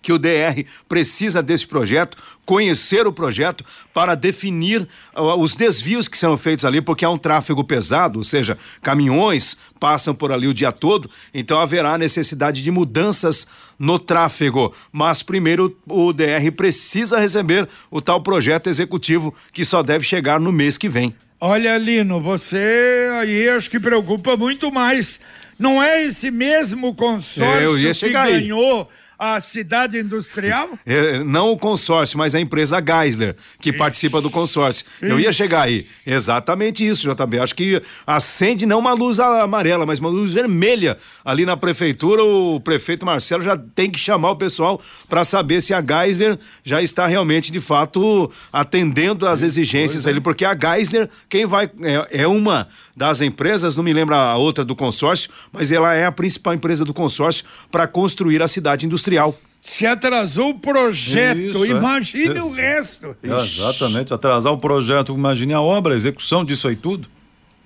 que 0.00 0.12
o 0.12 0.18
DR 0.18 0.64
precisa 0.88 1.42
desse 1.42 1.66
projeto, 1.66 2.16
conhecer 2.44 3.06
o 3.06 3.12
projeto 3.12 3.64
para 3.92 4.14
definir 4.14 4.88
uh, 5.14 5.34
os 5.34 5.54
desvios 5.54 6.08
que 6.08 6.16
serão 6.16 6.36
feitos 6.36 6.64
ali, 6.64 6.80
porque 6.80 7.04
há 7.04 7.10
um 7.10 7.18
tráfego 7.18 7.62
pesado, 7.62 8.18
ou 8.18 8.24
seja, 8.24 8.56
caminhões 8.82 9.56
passam 9.78 10.14
por 10.14 10.32
ali 10.32 10.46
o 10.46 10.54
dia 10.54 10.72
todo, 10.72 11.10
então 11.34 11.60
haverá 11.60 11.98
necessidade 11.98 12.62
de 12.62 12.70
mudanças 12.70 13.46
no 13.78 13.98
tráfego. 13.98 14.74
Mas 14.90 15.22
primeiro 15.22 15.76
o 15.86 16.12
DR 16.12 16.50
precisa 16.56 17.18
receber 17.20 17.68
o 17.90 18.00
tal 18.00 18.22
projeto 18.22 18.68
executivo 18.68 19.34
que 19.52 19.64
só 19.64 19.82
deve 19.82 20.04
chegar 20.04 20.40
no 20.40 20.50
mês 20.50 20.78
que 20.78 20.88
vem. 20.88 21.14
Olha, 21.40 21.78
Lino, 21.78 22.20
você 22.20 23.08
aí 23.20 23.48
acho 23.48 23.70
que 23.70 23.78
preocupa 23.78 24.36
muito 24.36 24.72
mais. 24.72 25.20
Não 25.58 25.82
é 25.82 26.04
esse 26.04 26.30
mesmo 26.30 26.94
consórcio 26.94 27.94
que 27.94 28.12
ganhou 28.12 28.80
aí 28.80 28.86
a 29.18 29.40
cidade 29.40 29.98
industrial? 29.98 30.78
É, 30.86 31.24
não 31.24 31.50
o 31.50 31.58
consórcio, 31.58 32.16
mas 32.16 32.34
a 32.34 32.40
empresa 32.40 32.80
Geisler, 32.80 33.34
que 33.60 33.70
Ixi. 33.70 33.78
participa 33.78 34.20
do 34.20 34.30
consórcio. 34.30 34.86
Ixi. 35.02 35.10
Eu 35.10 35.18
ia 35.18 35.32
chegar 35.32 35.62
aí. 35.62 35.86
Exatamente 36.06 36.86
isso, 36.86 37.08
JB. 37.08 37.40
Acho 37.40 37.54
que 37.54 37.82
acende 38.06 38.64
não 38.64 38.78
uma 38.78 38.92
luz 38.92 39.18
amarela, 39.18 39.84
mas 39.84 39.98
uma 39.98 40.08
luz 40.08 40.32
vermelha 40.32 40.98
ali 41.24 41.44
na 41.44 41.56
prefeitura. 41.56 42.22
O 42.22 42.60
prefeito 42.60 43.04
Marcelo 43.04 43.42
já 43.42 43.56
tem 43.56 43.90
que 43.90 43.98
chamar 43.98 44.30
o 44.30 44.36
pessoal 44.36 44.80
para 45.08 45.24
saber 45.24 45.60
se 45.60 45.74
a 45.74 45.82
Geisler 45.82 46.38
já 46.62 46.80
está 46.80 47.06
realmente, 47.06 47.50
de 47.50 47.60
fato, 47.60 48.30
atendendo 48.52 49.26
às 49.26 49.42
exigências 49.42 50.06
ali, 50.06 50.20
porque 50.20 50.44
a 50.44 50.56
Geisler, 50.56 51.08
quem 51.28 51.44
vai. 51.44 51.70
é, 51.82 52.22
é 52.22 52.26
uma 52.26 52.68
das 52.98 53.20
empresas, 53.20 53.76
não 53.76 53.84
me 53.84 53.92
lembro 53.92 54.16
a 54.16 54.36
outra 54.36 54.64
do 54.64 54.74
consórcio, 54.74 55.30
mas 55.52 55.70
ela 55.70 55.94
é 55.94 56.04
a 56.04 56.10
principal 56.10 56.52
empresa 56.52 56.84
do 56.84 56.92
consórcio 56.92 57.44
para 57.70 57.86
construir 57.86 58.42
a 58.42 58.48
cidade 58.48 58.84
industrial. 58.84 59.38
Se 59.62 59.86
atrasou 59.86 60.50
o 60.50 60.58
projeto, 60.58 61.38
Isso, 61.38 61.64
é. 61.64 61.68
imagine 61.68 62.38
é. 62.38 62.42
o 62.42 62.50
resto. 62.50 63.16
Exatamente, 63.22 64.12
atrasar 64.12 64.52
o 64.52 64.58
projeto, 64.58 65.14
imagine 65.14 65.54
a 65.54 65.60
obra, 65.60 65.94
a 65.94 65.96
execução 65.96 66.44
disso 66.44 66.66
aí 66.66 66.74
tudo. 66.74 67.08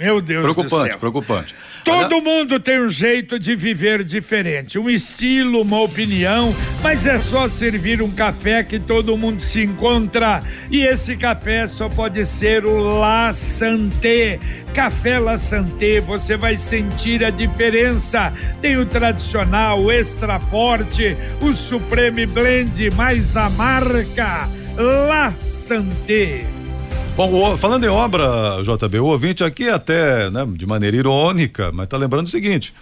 Meu 0.02 0.21
Deus 0.21 0.42
preocupante, 0.42 0.82
do 0.82 0.88
céu. 0.88 0.99
Preocupante, 0.99 1.54
Todo 1.85 2.21
mundo 2.21 2.61
tem 2.61 2.80
um 2.80 2.88
jeito 2.88 3.38
de 3.38 3.54
viver 3.56 4.04
diferente, 4.04 4.78
um 4.78 4.90
estilo, 4.90 5.62
uma 5.62 5.80
opinião, 5.80 6.54
mas 6.82 7.06
é 7.06 7.18
só 7.18 7.49
servir 7.49 8.02
um 8.02 8.11
café 8.11 8.62
que 8.64 8.78
todo 8.78 9.16
mundo 9.16 9.40
se 9.40 9.62
encontra. 9.62 10.40
E 10.71 10.82
esse 10.82 11.16
café 11.16 11.66
só 11.66 11.88
pode 11.88 12.25
ser 12.25 12.64
o 12.64 12.99
La 12.99 13.32
Santé. 13.32 14.38
Café 14.75 15.18
La 15.18 15.37
Santé, 15.37 16.00
você 16.00 16.37
vai 16.37 16.56
sentir 16.56 17.25
a 17.25 17.30
diferença. 17.30 18.32
Tem 18.61 18.76
o 18.76 18.87
tradicional, 18.87 19.82
o 19.82 19.90
extra 19.92 20.38
forte, 20.38 21.16
o 21.40 21.52
Supreme 21.52 22.26
Blend, 22.26 22.90
mais 22.92 23.37
a 23.37 23.50
marca 23.50 24.49
La 24.76 25.32
Santé. 25.32 26.62
Bom, 27.14 27.59
falando 27.59 27.85
em 27.85 27.88
obra, 27.88 28.62
JB, 28.62 28.99
o 29.00 29.07
ouvinte 29.07 29.45
aqui 29.45 29.69
até, 29.69 30.31
né, 30.31 30.47
de 30.57 30.66
maneira 30.66 30.97
irônica, 30.97 31.71
mas 31.71 31.87
tá 31.87 31.99
lembrando 31.99 32.26
o 32.26 32.31
seguinte, 32.31 32.73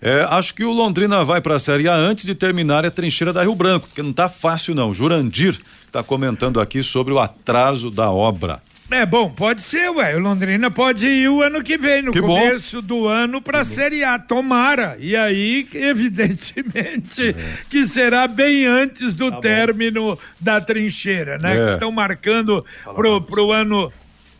é, 0.00 0.24
acho 0.30 0.54
que 0.54 0.64
o 0.64 0.72
Londrina 0.72 1.24
vai 1.24 1.40
para 1.40 1.56
a 1.56 1.58
Série 1.58 1.88
A 1.88 1.94
antes 1.94 2.24
de 2.24 2.34
terminar 2.34 2.86
a 2.86 2.90
trincheira 2.90 3.32
da 3.32 3.42
Rio 3.42 3.54
Branco, 3.54 3.88
porque 3.88 4.00
não 4.00 4.12
tá 4.12 4.28
fácil 4.28 4.76
não. 4.76 4.94
Jurandir 4.94 5.60
está 5.86 6.04
comentando 6.04 6.60
aqui 6.60 6.84
sobre 6.84 7.12
o 7.12 7.18
atraso 7.18 7.90
da 7.90 8.10
obra. 8.10 8.62
É 8.90 9.06
bom, 9.06 9.30
pode 9.30 9.62
ser, 9.62 9.88
ué. 9.90 10.16
O 10.16 10.18
Londrina 10.18 10.68
pode 10.68 11.06
ir 11.06 11.28
o 11.28 11.42
ano 11.42 11.62
que 11.62 11.78
vem, 11.78 12.02
no 12.02 12.10
que 12.10 12.20
começo 12.20 12.82
bom. 12.82 12.88
do 12.88 13.06
ano, 13.06 13.40
para 13.40 13.60
a 13.60 13.64
Série 13.64 14.02
A. 14.02 14.18
Tomara. 14.18 14.96
E 14.98 15.16
aí, 15.16 15.68
evidentemente, 15.72 17.28
é. 17.30 17.34
que 17.68 17.84
será 17.84 18.26
bem 18.26 18.66
antes 18.66 19.14
do 19.14 19.30
tá 19.30 19.40
término 19.40 20.16
bom. 20.16 20.18
da 20.40 20.60
trincheira, 20.60 21.38
né? 21.38 21.56
É. 21.56 21.64
Que 21.64 21.70
estão 21.70 21.92
marcando 21.92 22.64
pro, 22.94 23.22
pro 23.22 23.52
ano. 23.52 23.92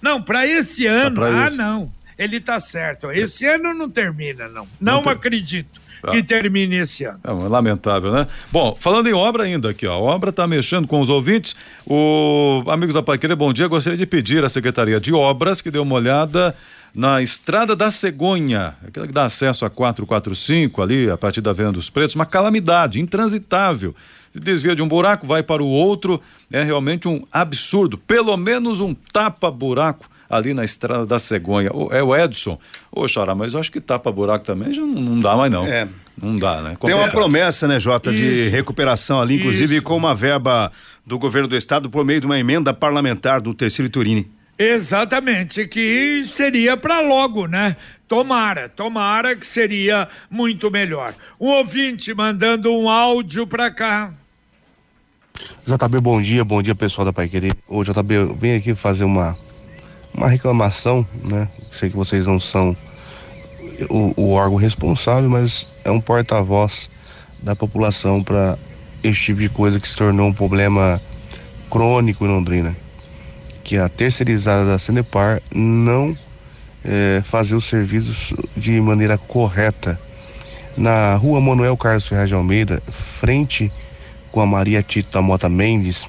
Não, 0.03 0.21
para 0.21 0.47
esse 0.47 0.85
tá 0.85 0.91
ano. 0.91 1.21
Tá 1.21 1.47
ah, 1.47 1.51
não. 1.51 1.93
Ele 2.19 2.41
tá 2.41 2.59
certo. 2.59 3.11
Esse 3.13 3.47
é. 3.47 3.55
ano 3.55 3.73
não 3.73 3.89
termina, 3.89 4.49
não. 4.49 4.67
Não, 4.81 5.01
não 5.01 5.13
acredito 5.13 5.81
que 6.11 6.19
ah. 6.19 6.25
termine 6.25 6.77
esse 6.77 7.05
ano. 7.05 7.21
É 7.25 7.31
lamentável, 7.31 8.13
né? 8.13 8.27
Bom, 8.51 8.77
falando 8.79 9.09
em 9.09 9.13
obra 9.13 9.45
ainda 9.45 9.71
aqui, 9.71 9.87
ó, 9.87 9.93
a 9.93 9.99
obra 9.99 10.31
está 10.31 10.47
mexendo 10.47 10.87
com 10.87 11.01
os 11.01 11.09
ouvintes. 11.09 11.55
O 11.87 12.63
amigos 12.69 12.95
da 12.95 13.03
Paiqueira, 13.03 13.37
bom 13.37 13.53
dia. 13.53 13.69
Gostaria 13.69 13.99
de 13.99 14.07
pedir 14.07 14.45
à 14.45 14.49
Secretaria 14.49 15.01
de 15.01 15.13
Obras 15.13 15.61
que 15.61 15.71
dê 15.71 15.79
uma 15.79 15.95
olhada 15.95 16.55
na 16.95 17.23
Estrada 17.23 17.77
da 17.77 17.91
Cegonha, 17.91 18.75
aquela 18.87 19.07
que 19.07 19.13
dá 19.13 19.25
acesso 19.25 19.65
a 19.65 19.71
445 19.71 20.83
ali, 20.83 21.11
a 21.11 21.17
partir 21.17 21.41
da 21.41 21.53
Venda 21.53 21.73
dos 21.73 21.89
Pretos, 21.89 22.15
uma 22.15 22.27
calamidade, 22.27 23.01
intransitável. 23.01 23.95
Se 24.33 24.41
desvia 24.41 24.75
de 24.75 24.83
um 24.83 24.89
buraco, 24.89 25.27
vai 25.27 25.43
para 25.43 25.63
o 25.63 25.67
outro, 25.67 26.21
é 26.53 26.63
realmente 26.63 27.09
um 27.09 27.25
absurdo. 27.33 27.99
Pelo 27.99 28.37
menos 28.37 28.81
um 28.81 28.95
tapa-buraco 28.95 30.09
ali 30.31 30.55
na 30.55 30.65
estrada 30.65 31.05
da 31.05 31.19
Cegonha. 31.19 31.71
O, 31.75 31.93
é 31.93 32.01
o 32.01 32.17
Edson. 32.17 32.57
Ô, 32.93 33.09
Xará, 33.09 33.35
mas 33.35 33.53
eu 33.53 33.61
acho 33.61 33.73
que 33.73 33.81
tapa 33.81 34.13
buraco 34.13 34.45
também 34.45 34.73
já 34.73 34.83
não, 34.83 34.89
não 34.95 35.17
dá 35.17 35.37
mais 35.37 35.51
não. 35.51 35.67
É. 35.67 35.89
Não 36.23 36.37
dá, 36.37 36.61
né? 36.63 36.77
Tem 36.81 36.95
uma 36.95 37.09
promessa, 37.09 37.67
né, 37.67 37.81
Jota, 37.81 38.13
Isso. 38.13 38.21
de 38.21 38.49
recuperação 38.51 39.21
ali, 39.21 39.37
inclusive 39.37 39.77
Isso. 39.77 39.85
com 39.85 39.97
uma 39.97 40.15
verba 40.15 40.71
do 41.05 41.19
governo 41.19 41.49
do 41.49 41.57
estado 41.57 41.91
por 41.91 42.05
meio 42.05 42.21
de 42.21 42.27
uma 42.27 42.39
emenda 42.39 42.73
parlamentar 42.73 43.41
do 43.41 43.53
Terceiro 43.55 43.91
Turini. 43.91 44.31
Exatamente, 44.59 45.67
que 45.67 46.23
seria 46.27 46.77
para 46.77 47.01
logo, 47.01 47.47
né? 47.47 47.75
Tomara, 48.07 48.69
tomara 48.69 49.35
que 49.35 49.47
seria 49.47 50.07
muito 50.31 50.71
melhor. 50.71 51.15
Um 51.41 51.47
ouvinte 51.47 52.13
mandando 52.13 52.71
um 52.71 52.91
áudio 52.91 53.47
para 53.47 53.71
cá. 53.71 54.13
JB, 55.65 56.01
bom 56.03 56.21
dia, 56.21 56.45
bom 56.45 56.61
dia 56.61 56.75
pessoal 56.75 57.07
da 57.07 57.13
Pai 57.13 57.29
Querer. 57.29 57.55
Ô 57.67 57.83
JB, 57.83 58.15
eu 58.15 58.35
venho 58.35 58.59
aqui 58.59 58.75
fazer 58.75 59.05
uma 59.05 59.39
uma 60.15 60.29
reclamação, 60.29 61.07
né? 61.25 61.49
Sei 61.71 61.91
que 61.91 61.97
vocês 61.97 62.27
não 62.27 62.39
são 62.39 62.77
o, 63.89 64.13
o 64.17 64.33
órgão 64.33 64.57
responsável, 64.57 65.31
mas 65.31 65.67
é 65.85 65.91
um 65.91 66.01
porta-voz 66.01 66.91
da 67.43 67.57
população 67.57 68.23
para 68.23 68.59
esse 69.03 69.21
tipo 69.21 69.41
de 69.41 69.49
coisa 69.49 69.81
que 69.81 69.89
se 69.89 69.97
tornou 69.97 70.29
um 70.29 70.33
problema 70.33 71.01
crônico 71.71 72.25
em 72.25 72.29
Londrina. 72.29 72.77
Que 73.65 73.77
a 73.77 73.89
terceirizada 73.89 74.67
da 74.67 74.79
Cenepar 74.79 75.41
não 75.55 76.17
é, 76.85 77.23
fazer 77.25 77.55
os 77.55 77.65
serviços 77.65 78.35
de 78.57 78.81
maneira 78.81 79.17
correta. 79.17 79.99
Na 80.77 81.15
rua 81.15 81.41
Manuel 81.41 81.77
Carlos 81.77 82.07
Ferraz 82.07 82.29
de 82.29 82.35
Almeida, 82.35 82.83
frente 82.91 83.71
com 84.31 84.41
a 84.41 84.47
Maria 84.47 84.83
Tita 84.83 85.21
Mota 85.21 85.49
Mendes, 85.49 86.09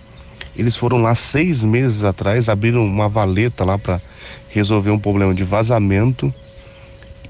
eles 0.62 0.75
foram 0.75 1.01
lá 1.01 1.15
seis 1.15 1.63
meses 1.63 2.03
atrás, 2.03 2.48
abriram 2.48 2.86
uma 2.86 3.10
valeta 3.10 3.65
lá 3.65 3.80
para 3.80 4.00
resolver 4.48 4.91
um 4.91 5.00
problema 5.00 5.34
de 5.34 5.44
vazamento 5.44 6.32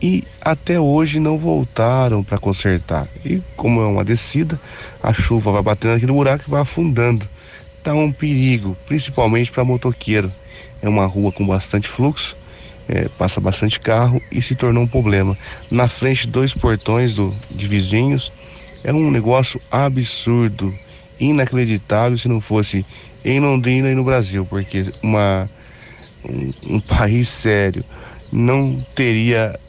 e 0.01 0.25
até 0.41 0.77
hoje 0.77 1.17
não 1.17 1.37
voltaram 1.37 2.25
para 2.25 2.37
consertar. 2.37 3.07
E 3.23 3.41
como 3.55 3.79
é 3.79 3.85
uma 3.85 4.03
descida, 4.03 4.59
a 5.01 5.13
chuva 5.13 5.53
vai 5.53 5.61
batendo 5.61 5.95
aqui 5.95 6.05
no 6.05 6.15
buraco 6.15 6.43
e 6.45 6.51
vai 6.51 6.61
afundando. 6.61 7.25
Tá 7.81 7.93
um 7.93 8.11
perigo, 8.11 8.75
principalmente 8.85 9.49
para 9.49 9.63
motoqueiro. 9.63 10.29
É 10.81 10.89
uma 10.89 11.05
rua 11.05 11.31
com 11.31 11.47
bastante 11.47 11.87
fluxo, 11.87 12.35
é, 12.85 13.07
passa 13.17 13.39
bastante 13.39 13.79
carro 13.79 14.21
e 14.29 14.41
se 14.41 14.55
tornou 14.55 14.83
um 14.83 14.87
problema. 14.87 15.37
Na 15.69 15.87
frente, 15.87 16.27
dois 16.27 16.53
portões 16.53 17.13
do, 17.13 17.33
de 17.49 17.65
vizinhos. 17.65 18.29
É 18.83 18.91
um 18.91 19.09
negócio 19.09 19.61
absurdo, 19.71 20.75
inacreditável 21.21 22.17
se 22.17 22.27
não 22.27 22.41
fosse 22.41 22.85
em 23.23 23.39
Londrina 23.39 23.89
e 23.89 23.95
no 23.95 24.03
Brasil, 24.03 24.45
porque 24.45 24.91
uma, 25.01 25.49
um, 26.25 26.75
um 26.75 26.79
país 26.81 27.27
sério 27.29 27.85
não 28.31 28.83
teria 28.95 29.59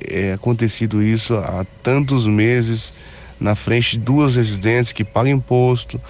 é, 0.00 0.32
acontecido 0.32 1.02
isso 1.02 1.34
há 1.34 1.66
tantos 1.82 2.26
meses 2.26 2.94
na 3.38 3.54
frente 3.54 3.92
de 3.92 4.04
duas 4.04 4.36
residências 4.36 4.92
que 4.92 5.04
pagam 5.04 5.32
imposto 5.32 6.00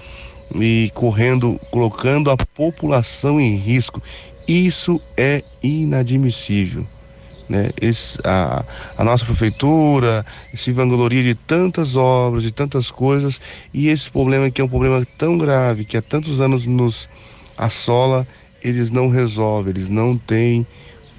e 0.55 0.91
correndo, 0.93 1.59
colocando 1.71 2.29
a 2.29 2.37
população 2.37 3.41
em 3.41 3.55
risco. 3.55 4.01
Isso 4.47 5.01
é 5.17 5.43
inadmissível. 5.61 6.85
Né? 7.53 7.69
A, 8.23 8.65
a, 8.97 9.03
nossa 9.03 9.23
prefeitura 9.23 10.25
se 10.55 10.71
vangloria 10.71 11.21
de 11.21 11.35
tantas 11.35 11.95
obras, 11.95 12.41
de 12.41 12.51
tantas 12.51 12.89
coisas, 12.89 13.39
e 13.71 13.89
esse 13.89 14.09
problema 14.09 14.49
que 14.49 14.59
é 14.59 14.63
um 14.63 14.67
problema 14.67 15.05
tão 15.19 15.37
grave, 15.37 15.85
que 15.85 15.95
há 15.95 16.01
tantos 16.01 16.41
anos 16.41 16.65
nos 16.65 17.07
assola, 17.55 18.27
eles 18.59 18.89
não 18.89 19.07
resolvem, 19.07 19.69
eles 19.69 19.87
não 19.87 20.17
têm 20.17 20.65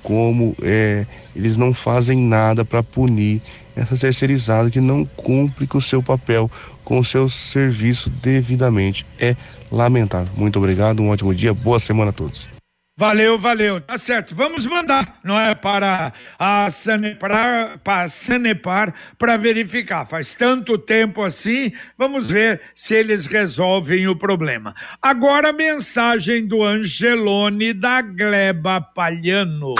como 0.02 0.56
é, 0.60 1.06
eles 1.36 1.56
não 1.56 1.72
fazem 1.72 2.18
nada 2.18 2.64
para 2.64 2.82
punir 2.82 3.40
essa 3.76 3.96
terceirizada 3.96 4.68
que 4.70 4.80
não 4.80 5.04
cumpre 5.04 5.68
com 5.68 5.78
o 5.78 5.80
seu 5.80 6.02
papel, 6.02 6.50
com 6.82 6.98
o 6.98 7.04
seu 7.04 7.28
serviço 7.28 8.10
devidamente. 8.10 9.06
É 9.20 9.36
lamentável. 9.70 10.32
Muito 10.36 10.58
obrigado, 10.58 11.00
um 11.00 11.10
ótimo 11.10 11.32
dia, 11.32 11.54
boa 11.54 11.78
semana 11.78 12.10
a 12.10 12.12
todos. 12.12 12.53
Valeu, 12.96 13.36
valeu. 13.36 13.80
Tá 13.80 13.98
certo. 13.98 14.36
Vamos 14.36 14.66
mandar, 14.66 15.18
não 15.24 15.38
é? 15.38 15.52
Para 15.52 16.12
a 16.38 16.70
Sanepar, 16.70 17.80
para 17.82 18.06
Sanepar 18.06 18.94
para 19.18 19.36
verificar. 19.36 20.06
Faz 20.06 20.32
tanto 20.34 20.78
tempo 20.78 21.22
assim, 21.22 21.72
vamos 21.98 22.30
ver 22.30 22.60
se 22.72 22.94
eles 22.94 23.26
resolvem 23.26 24.06
o 24.06 24.14
problema. 24.14 24.76
Agora 25.02 25.48
a 25.48 25.52
mensagem 25.52 26.46
do 26.46 26.62
Angelone 26.62 27.72
da 27.74 28.00
Gleba 28.00 28.80
Palhano. 28.80 29.74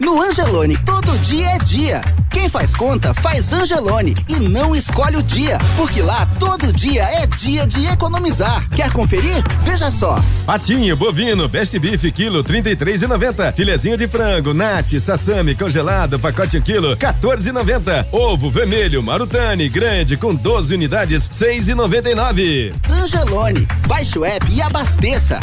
No 0.00 0.22
Angelone, 0.22 0.76
todo 0.84 1.18
dia 1.18 1.48
é 1.56 1.58
dia. 1.58 2.00
Quem 2.30 2.48
faz 2.48 2.72
conta, 2.72 3.12
faz 3.12 3.52
Angelone 3.52 4.14
e 4.28 4.38
não 4.38 4.74
escolhe 4.74 5.16
o 5.16 5.22
dia, 5.22 5.58
porque 5.76 6.00
lá 6.00 6.24
todo 6.38 6.72
dia 6.72 7.02
é 7.02 7.26
dia 7.26 7.66
de 7.66 7.84
economizar. 7.86 8.68
Quer 8.70 8.92
conferir? 8.92 9.42
Veja 9.64 9.90
só. 9.90 10.22
Patinho, 10.46 10.96
bovino, 10.96 11.48
best 11.48 11.76
beef, 11.80 12.04
quilo, 12.12 12.44
trinta 12.44 12.70
e 12.70 12.76
três 12.76 13.02
e 13.02 13.08
noventa. 13.08 13.50
Filezinho 13.50 13.96
de 13.96 14.06
frango, 14.06 14.54
nati, 14.54 15.00
sassami, 15.00 15.56
congelado, 15.56 16.16
pacote 16.16 16.58
um 16.58 16.60
quilo, 16.60 16.96
14,90. 16.96 18.06
Ovo 18.12 18.50
vermelho, 18.50 19.02
marutani, 19.02 19.68
grande, 19.68 20.16
com 20.16 20.32
12 20.32 20.76
unidades, 20.76 21.28
seis 21.28 21.66
e 21.66 21.74
noventa 21.74 22.08
e 22.08 22.14
nove. 22.14 22.72
Angelone, 22.88 23.66
baixe 23.88 24.16
o 24.16 24.24
app 24.24 24.46
e 24.52 24.62
abasteça. 24.62 25.40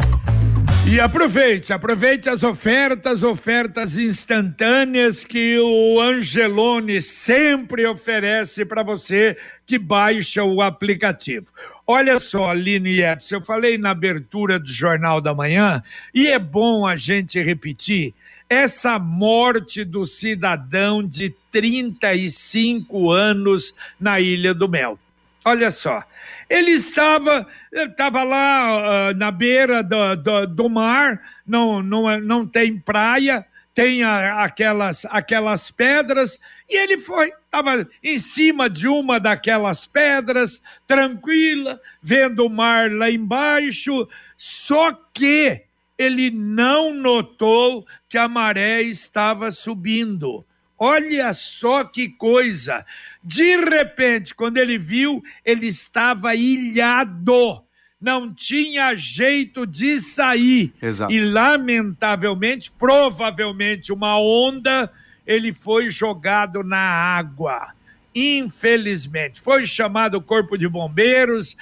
E 0.87 0.99
aproveite, 0.99 1.73
aproveite 1.73 2.29
as 2.29 2.43
ofertas, 2.43 3.23
ofertas 3.23 3.97
instantâneas 3.97 5.25
que 5.25 5.57
o 5.59 5.99
Angelone 5.99 7.01
sempre 7.01 7.87
oferece 7.87 8.63
para 8.63 8.83
você 8.83 9.35
que 9.65 9.79
baixa 9.79 10.43
o 10.43 10.61
aplicativo. 10.61 11.47
Olha 11.87 12.19
só, 12.19 12.51
Aline 12.51 13.01
Edson, 13.01 13.37
eu 13.37 13.41
falei 13.41 13.79
na 13.79 13.89
abertura 13.89 14.59
do 14.59 14.71
Jornal 14.71 15.19
da 15.19 15.33
Manhã 15.33 15.81
e 16.13 16.27
é 16.27 16.37
bom 16.37 16.85
a 16.85 16.95
gente 16.95 17.41
repetir 17.41 18.13
essa 18.47 18.99
morte 18.99 19.83
do 19.83 20.05
cidadão 20.05 21.03
de 21.03 21.33
35 21.51 23.11
anos 23.11 23.73
na 23.99 24.19
Ilha 24.19 24.53
do 24.53 24.69
Mel. 24.69 24.99
Olha 25.47 25.69
só, 25.69 26.03
ele 26.49 26.71
estava, 26.71 27.45
estava 27.71 28.23
lá 28.23 29.11
uh, 29.11 29.15
na 29.15 29.29
beira 29.29 29.83
do, 29.83 30.15
do, 30.15 30.47
do, 30.47 30.67
mar, 30.67 31.21
não, 31.45 31.83
não, 31.83 32.19
não 32.19 32.47
tem 32.47 32.79
praia, 32.79 33.45
tem 33.71 34.01
a, 34.03 34.43
aquelas, 34.43 35.05
aquelas 35.05 35.69
pedras, 35.69 36.39
e 36.67 36.75
ele 36.75 36.97
foi, 36.97 37.31
estava 37.45 37.87
em 38.03 38.17
cima 38.17 38.67
de 38.67 38.87
uma 38.87 39.19
daquelas 39.19 39.85
pedras, 39.85 40.63
tranquila, 40.87 41.79
vendo 42.01 42.43
o 42.43 42.49
mar 42.49 42.91
lá 42.91 43.11
embaixo, 43.11 44.07
só 44.35 44.93
que 45.13 45.61
ele 45.95 46.31
não 46.31 46.91
notou 46.91 47.85
que 48.09 48.17
a 48.17 48.27
maré 48.27 48.81
estava 48.81 49.51
subindo. 49.51 50.43
Olha 50.77 51.33
só 51.33 51.83
que 51.83 52.09
coisa! 52.09 52.85
De 53.23 53.57
repente, 53.57 54.35
quando 54.35 54.57
ele 54.57 54.77
viu, 54.77 55.23
ele 55.43 55.67
estava 55.67 56.35
ilhado. 56.35 57.63
Não 57.99 58.33
tinha 58.33 58.93
jeito 58.95 59.65
de 59.65 59.99
sair. 59.99 60.73
Exato. 60.81 61.11
E, 61.11 61.19
lamentavelmente, 61.19 62.71
provavelmente 62.71 63.93
uma 63.93 64.19
onda, 64.19 64.91
ele 65.25 65.53
foi 65.53 65.89
jogado 65.89 66.61
na 66.61 66.77
água 66.77 67.73
infelizmente. 68.15 69.41
Foi 69.41 69.65
chamado 69.65 70.15
o 70.15 70.21
Corpo 70.21 70.57
de 70.57 70.69
Bombeiros, 70.69 71.57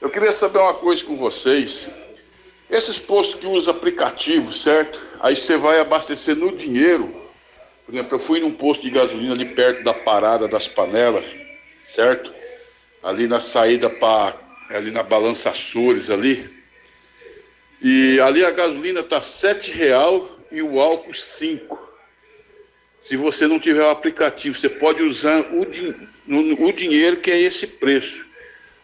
Eu 0.00 0.10
queria 0.10 0.32
saber 0.32 0.58
uma 0.58 0.74
coisa 0.74 1.04
com 1.04 1.16
vocês. 1.16 1.90
Esses 2.70 2.98
postos 2.98 3.40
que 3.40 3.46
usam 3.46 3.74
aplicativo, 3.74 4.52
certo? 4.52 5.00
Aí 5.20 5.36
você 5.36 5.56
vai 5.56 5.80
abastecer 5.80 6.36
no 6.36 6.56
dinheiro. 6.56 7.24
Por 7.84 7.94
exemplo, 7.94 8.14
eu 8.14 8.18
fui 8.18 8.40
num 8.40 8.52
posto 8.52 8.82
de 8.82 8.90
gasolina 8.90 9.34
ali 9.34 9.44
perto 9.44 9.84
da 9.84 9.92
parada 9.92 10.48
das 10.48 10.66
panelas, 10.66 11.24
certo? 11.94 12.34
Ali 13.02 13.26
na 13.28 13.40
saída 13.40 13.88
para 13.88 14.34
ali 14.70 14.90
na 14.90 15.02
Balança 15.02 15.48
Açores 15.50 16.10
ali. 16.10 16.44
E 17.82 18.20
ali 18.20 18.44
a 18.44 18.50
gasolina 18.50 19.02
tá 19.02 19.20
sete 19.20 19.70
real 19.70 20.38
e 20.50 20.62
o 20.62 20.80
álcool 20.80 21.14
cinco. 21.14 21.82
Se 23.00 23.16
você 23.16 23.46
não 23.46 23.60
tiver 23.60 23.82
o 23.82 23.90
aplicativo, 23.90 24.56
você 24.56 24.70
pode 24.70 25.02
usar 25.02 25.40
o, 25.52 25.66
din 25.66 25.94
o 26.58 26.72
dinheiro 26.72 27.18
que 27.18 27.30
é 27.30 27.38
esse 27.38 27.66
preço. 27.66 28.24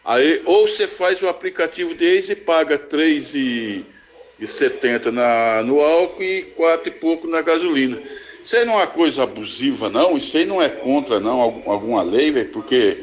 Aí, 0.05 0.41
ou 0.45 0.67
você 0.67 0.87
faz 0.87 1.19
o 1.21 1.27
aplicativo 1.27 1.93
deles 1.95 2.29
e 2.29 2.35
paga 2.35 2.75
R$ 2.75 2.83
3,70 2.83 5.11
na, 5.11 5.63
no 5.63 5.79
álcool 5.79 6.23
e 6.23 6.43
quatro 6.55 6.89
e 6.89 6.99
pouco 6.99 7.27
na 7.27 7.41
gasolina. 7.41 7.99
Isso 8.43 8.57
aí 8.57 8.65
não 8.65 8.79
é 8.79 8.87
coisa 8.87 9.23
abusiva, 9.23 9.89
não. 9.89 10.17
Isso 10.17 10.35
aí 10.37 10.45
não 10.45 10.61
é 10.61 10.69
contra, 10.69 11.19
não, 11.19 11.39
alguma 11.65 12.01
lei, 12.01 12.31
porque 12.45 12.97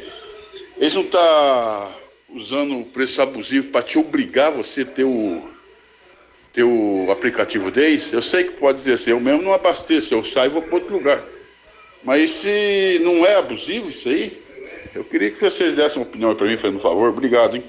eles 0.77 0.95
não 0.95 1.03
estão 1.03 1.21
tá 1.21 1.93
usando 2.35 2.79
o 2.79 2.85
preço 2.85 3.21
abusivo 3.23 3.69
para 3.69 3.83
te 3.83 3.99
obrigar 3.99 4.53
você 4.53 4.85
ter 4.85 5.05
o, 5.05 5.43
ter 6.53 6.63
o 6.63 7.11
aplicativo 7.11 7.71
deles, 7.71 8.13
eu 8.13 8.21
sei 8.21 8.45
que 8.45 8.53
pode 8.53 8.79
dizer 8.79 8.95
assim, 8.95 9.11
eu 9.11 9.21
mesmo 9.21 9.43
não 9.43 9.55
abasteço, 9.55 10.15
eu 10.15 10.23
saio 10.23 10.51
e 10.51 10.53
vou 10.53 10.63
para 10.63 10.75
outro 10.75 10.93
lugar. 10.93 11.25
Mas 12.05 12.31
se 12.31 13.01
não 13.03 13.27
é 13.27 13.37
abusivo 13.37 13.89
isso 13.89 14.09
aí, 14.09 14.33
eu 14.95 15.05
queria 15.05 15.31
que 15.31 15.41
vocês 15.41 15.75
dessem 15.75 15.99
uma 15.99 16.09
opinião 16.09 16.35
para 16.35 16.47
mim, 16.47 16.57
fazendo 16.57 16.77
um 16.77 16.83
favor. 16.83 17.11
Obrigado, 17.11 17.57
hein? 17.57 17.63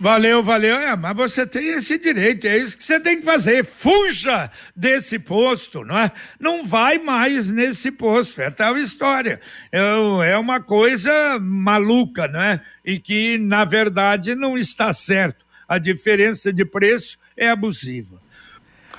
Valeu, 0.00 0.42
valeu. 0.42 0.76
É, 0.76 0.96
mas 0.96 1.14
você 1.14 1.46
tem 1.46 1.74
esse 1.74 1.98
direito, 1.98 2.46
é 2.46 2.56
isso 2.56 2.78
que 2.78 2.82
você 2.82 2.98
tem 2.98 3.18
que 3.18 3.24
fazer. 3.24 3.62
Fuja 3.62 4.50
desse 4.74 5.18
posto, 5.18 5.84
não 5.84 5.98
é? 5.98 6.10
Não 6.40 6.64
vai 6.64 6.98
mais 6.98 7.50
nesse 7.50 7.92
posto. 7.92 8.40
É 8.40 8.50
tal 8.50 8.78
história. 8.78 9.42
É, 9.70 9.78
é 10.30 10.38
uma 10.38 10.58
coisa 10.58 11.38
maluca, 11.38 12.26
não 12.26 12.40
é? 12.40 12.62
E 12.82 12.98
que, 12.98 13.36
na 13.36 13.66
verdade, 13.66 14.34
não 14.34 14.56
está 14.56 14.90
certo. 14.94 15.44
A 15.68 15.76
diferença 15.76 16.50
de 16.50 16.64
preço 16.64 17.18
é 17.36 17.50
abusiva. 17.50 18.22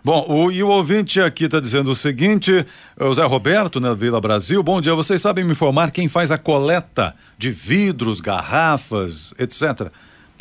Bom, 0.03 0.25
o, 0.29 0.51
e 0.51 0.63
o 0.63 0.69
ouvinte 0.69 1.19
aqui 1.19 1.45
está 1.45 1.59
dizendo 1.59 1.91
o 1.91 1.95
seguinte, 1.95 2.65
o 2.97 3.13
Zé 3.13 3.25
Roberto, 3.25 3.81
na 3.81 3.93
Vila 3.93 4.21
Brasil, 4.21 4.63
bom 4.63 4.79
dia, 4.79 4.93
vocês 4.93 5.19
sabem 5.19 5.43
me 5.43 5.51
informar 5.51 5.91
quem 5.91 6.07
faz 6.07 6.31
a 6.31 6.37
coleta 6.37 7.13
de 7.37 7.51
vidros, 7.51 8.21
garrafas, 8.21 9.33
etc. 9.37 9.91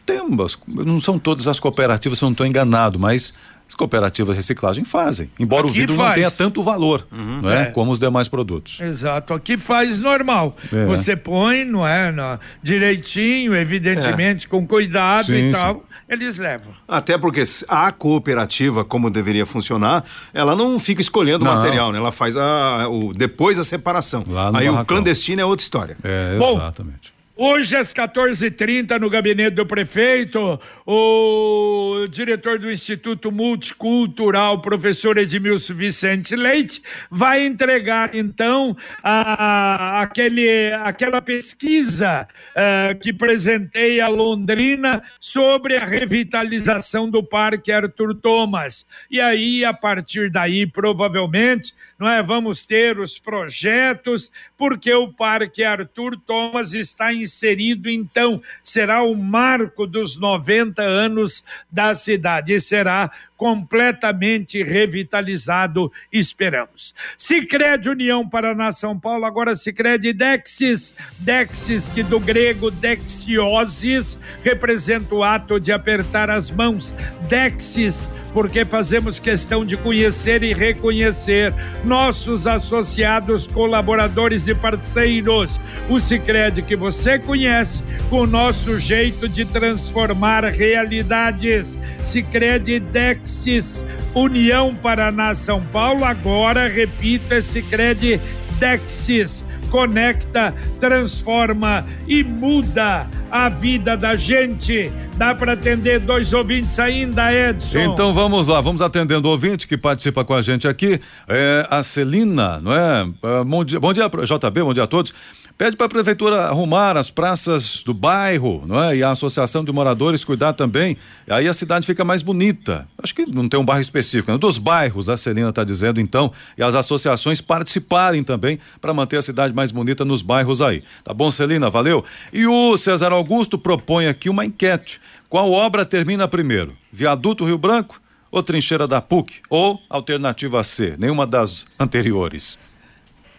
Tem 0.08 0.22
umas, 0.22 0.56
não 0.66 0.98
são 0.98 1.18
todas 1.18 1.46
as 1.46 1.60
cooperativas, 1.60 2.16
se 2.16 2.24
eu 2.24 2.28
não 2.28 2.32
estou 2.32 2.46
enganado, 2.46 2.98
mas 2.98 3.34
as 3.68 3.74
cooperativas 3.74 4.34
de 4.34 4.36
reciclagem 4.38 4.82
fazem, 4.82 5.30
embora 5.38 5.66
Aqui 5.66 5.70
o 5.70 5.74
vidro 5.74 5.94
faz. 5.96 6.08
não 6.08 6.14
tenha 6.14 6.30
tanto 6.30 6.62
valor, 6.62 7.06
uhum. 7.12 7.42
não 7.42 7.50
é? 7.50 7.64
é? 7.64 7.64
Como 7.66 7.90
os 7.90 8.00
demais 8.00 8.26
produtos. 8.26 8.80
Exato. 8.80 9.34
Aqui 9.34 9.58
faz 9.58 9.98
normal. 9.98 10.56
É. 10.72 10.86
Você 10.86 11.14
põe, 11.14 11.66
não 11.66 11.86
é, 11.86 12.10
no, 12.10 12.40
direitinho, 12.62 13.54
evidentemente, 13.54 14.46
é. 14.46 14.48
com 14.48 14.66
cuidado 14.66 15.26
sim, 15.26 15.48
e 15.48 15.52
tal. 15.52 15.74
Sim. 15.74 15.80
Eles 16.08 16.38
levam. 16.38 16.72
Até 16.88 17.18
porque 17.18 17.42
a 17.68 17.92
cooperativa, 17.92 18.82
como 18.82 19.10
deveria 19.10 19.44
funcionar, 19.44 20.02
ela 20.32 20.56
não 20.56 20.78
fica 20.78 21.02
escolhendo 21.02 21.44
o 21.44 21.48
material, 21.54 21.92
né? 21.92 21.98
Ela 21.98 22.12
faz 22.12 22.34
a, 22.34 22.88
o, 22.88 23.12
depois 23.12 23.58
a 23.58 23.64
separação. 23.64 24.24
Aí 24.54 24.64
barracão. 24.64 24.80
o 24.80 24.84
clandestino 24.86 25.42
é 25.42 25.44
outra 25.44 25.62
história. 25.62 25.98
É, 26.02 26.38
exatamente. 26.40 27.17
Hoje, 27.40 27.76
às 27.76 27.94
14h30, 27.94 28.98
no 28.98 29.08
gabinete 29.08 29.54
do 29.54 29.64
prefeito, 29.64 30.60
o 30.84 32.04
diretor 32.10 32.58
do 32.58 32.68
Instituto 32.68 33.30
Multicultural, 33.30 34.60
professor 34.60 35.16
Edmilson 35.16 35.72
Vicente 35.74 36.34
Leite, 36.34 36.82
vai 37.08 37.46
entregar, 37.46 38.12
então, 38.12 38.76
a, 39.04 40.02
aquele, 40.02 40.72
aquela 40.82 41.22
pesquisa 41.22 42.26
uh, 42.56 42.98
que 42.98 43.10
apresentei 43.10 44.00
a 44.00 44.08
Londrina 44.08 45.00
sobre 45.20 45.76
a 45.76 45.84
revitalização 45.84 47.08
do 47.08 47.22
Parque 47.22 47.70
Arthur 47.70 48.16
Thomas. 48.16 48.84
E 49.08 49.20
aí, 49.20 49.64
a 49.64 49.72
partir 49.72 50.28
daí, 50.28 50.66
provavelmente, 50.66 51.72
não 51.98 52.08
é, 52.08 52.22
vamos 52.22 52.64
ter 52.64 52.98
os 52.98 53.18
projetos, 53.18 54.30
porque 54.56 54.92
o 54.94 55.12
Parque 55.12 55.64
Arthur 55.64 56.16
Thomas 56.24 56.72
está 56.72 57.12
inserido, 57.12 57.90
então, 57.90 58.40
será 58.62 59.02
o 59.02 59.16
marco 59.16 59.86
dos 59.86 60.16
90 60.16 60.80
anos 60.80 61.44
da 61.70 61.92
cidade 61.94 62.52
e 62.52 62.60
será 62.60 63.10
completamente 63.38 64.62
revitalizado, 64.64 65.90
esperamos. 66.12 66.92
Sicredi 67.16 67.88
União 67.88 68.28
Paraná 68.28 68.72
São 68.72 68.98
Paulo, 68.98 69.24
agora 69.24 69.54
Sicredi 69.54 70.12
Dexis, 70.12 70.94
Dexis 71.20 71.88
que 71.88 72.02
do 72.02 72.18
grego 72.18 72.70
dexiosis 72.70 74.18
representa 74.42 75.14
o 75.14 75.22
ato 75.22 75.60
de 75.60 75.70
apertar 75.70 76.28
as 76.28 76.50
mãos. 76.50 76.92
Dexis 77.28 78.10
porque 78.32 78.64
fazemos 78.64 79.18
questão 79.18 79.64
de 79.64 79.76
conhecer 79.76 80.42
e 80.42 80.52
reconhecer 80.52 81.52
nossos 81.84 82.46
associados, 82.46 83.46
colaboradores 83.46 84.46
e 84.46 84.54
parceiros. 84.54 85.58
O 85.88 85.98
Sicredi 85.98 86.62
que 86.62 86.76
você 86.76 87.18
conhece, 87.18 87.82
com 88.10 88.20
o 88.20 88.26
nosso 88.26 88.78
jeito 88.78 89.28
de 89.28 89.44
transformar 89.44 90.44
realidades. 90.44 91.78
Sicredi 92.04 92.78
Dex 92.80 93.27
Dexis, 93.28 93.84
União 94.14 94.74
Paraná 94.74 95.34
São 95.34 95.60
Paulo. 95.66 96.02
Agora, 96.04 96.66
repito, 96.66 97.34
esse 97.34 97.60
Cred 97.60 98.18
Dexis 98.58 99.44
conecta, 99.70 100.54
transforma 100.80 101.84
e 102.06 102.24
muda 102.24 103.06
a 103.30 103.50
vida 103.50 103.98
da 103.98 104.16
gente. 104.16 104.90
Dá 105.18 105.34
para 105.34 105.52
atender 105.52 106.00
dois 106.00 106.32
ouvintes 106.32 106.78
ainda, 106.80 107.30
Edson? 107.30 107.80
Então 107.80 108.14
vamos 108.14 108.48
lá, 108.48 108.62
vamos 108.62 108.80
atendendo 108.80 109.28
o 109.28 109.30
ouvinte 109.30 109.66
que 109.66 109.76
participa 109.76 110.24
com 110.24 110.32
a 110.32 110.40
gente 110.40 110.66
aqui, 110.66 110.98
é 111.28 111.66
a 111.68 111.82
Celina, 111.82 112.58
não 112.60 112.72
é? 112.72 113.10
é 113.22 113.44
bom 113.44 113.62
dia, 113.62 113.78
bom 113.78 113.92
dia, 113.92 114.08
JB, 114.08 114.62
bom 114.62 114.72
dia 114.72 114.84
a 114.84 114.86
todos. 114.86 115.12
Pede 115.58 115.76
para 115.76 115.86
a 115.86 115.88
prefeitura 115.88 116.44
arrumar 116.44 116.96
as 116.96 117.10
praças 117.10 117.82
do 117.82 117.92
bairro, 117.92 118.62
não 118.64 118.80
é? 118.80 118.98
E 118.98 119.02
a 119.02 119.10
associação 119.10 119.64
de 119.64 119.72
moradores 119.72 120.22
cuidar 120.22 120.52
também. 120.52 120.96
Aí 121.28 121.48
a 121.48 121.52
cidade 121.52 121.84
fica 121.84 122.04
mais 122.04 122.22
bonita. 122.22 122.86
Acho 123.02 123.12
que 123.12 123.26
não 123.26 123.48
tem 123.48 123.58
um 123.58 123.64
bairro 123.64 123.82
específico, 123.82 124.30
né? 124.30 124.38
dos 124.38 124.56
bairros, 124.56 125.10
a 125.10 125.16
Celina 125.16 125.48
está 125.48 125.64
dizendo 125.64 126.00
então, 126.00 126.32
e 126.56 126.62
as 126.62 126.76
associações 126.76 127.40
participarem 127.40 128.22
também 128.22 128.60
para 128.80 128.94
manter 128.94 129.16
a 129.16 129.22
cidade 129.22 129.52
mais 129.52 129.72
bonita 129.72 130.04
nos 130.04 130.22
bairros 130.22 130.62
aí. 130.62 130.84
Tá 131.02 131.12
bom, 131.12 131.28
Celina? 131.28 131.68
Valeu. 131.68 132.04
E 132.32 132.46
o 132.46 132.76
César 132.76 133.10
Augusto 133.10 133.58
propõe 133.58 134.06
aqui 134.06 134.30
uma 134.30 134.44
enquete. 134.44 135.00
Qual 135.28 135.50
obra 135.50 135.84
termina 135.84 136.28
primeiro? 136.28 136.72
Viaduto 136.92 137.44
Rio 137.44 137.58
Branco 137.58 138.00
ou 138.30 138.44
Trincheira 138.44 138.86
da 138.86 139.00
PUC? 139.00 139.40
Ou 139.50 139.80
alternativa 139.90 140.62
C, 140.62 140.94
nenhuma 141.00 141.26
das 141.26 141.66
anteriores? 141.80 142.77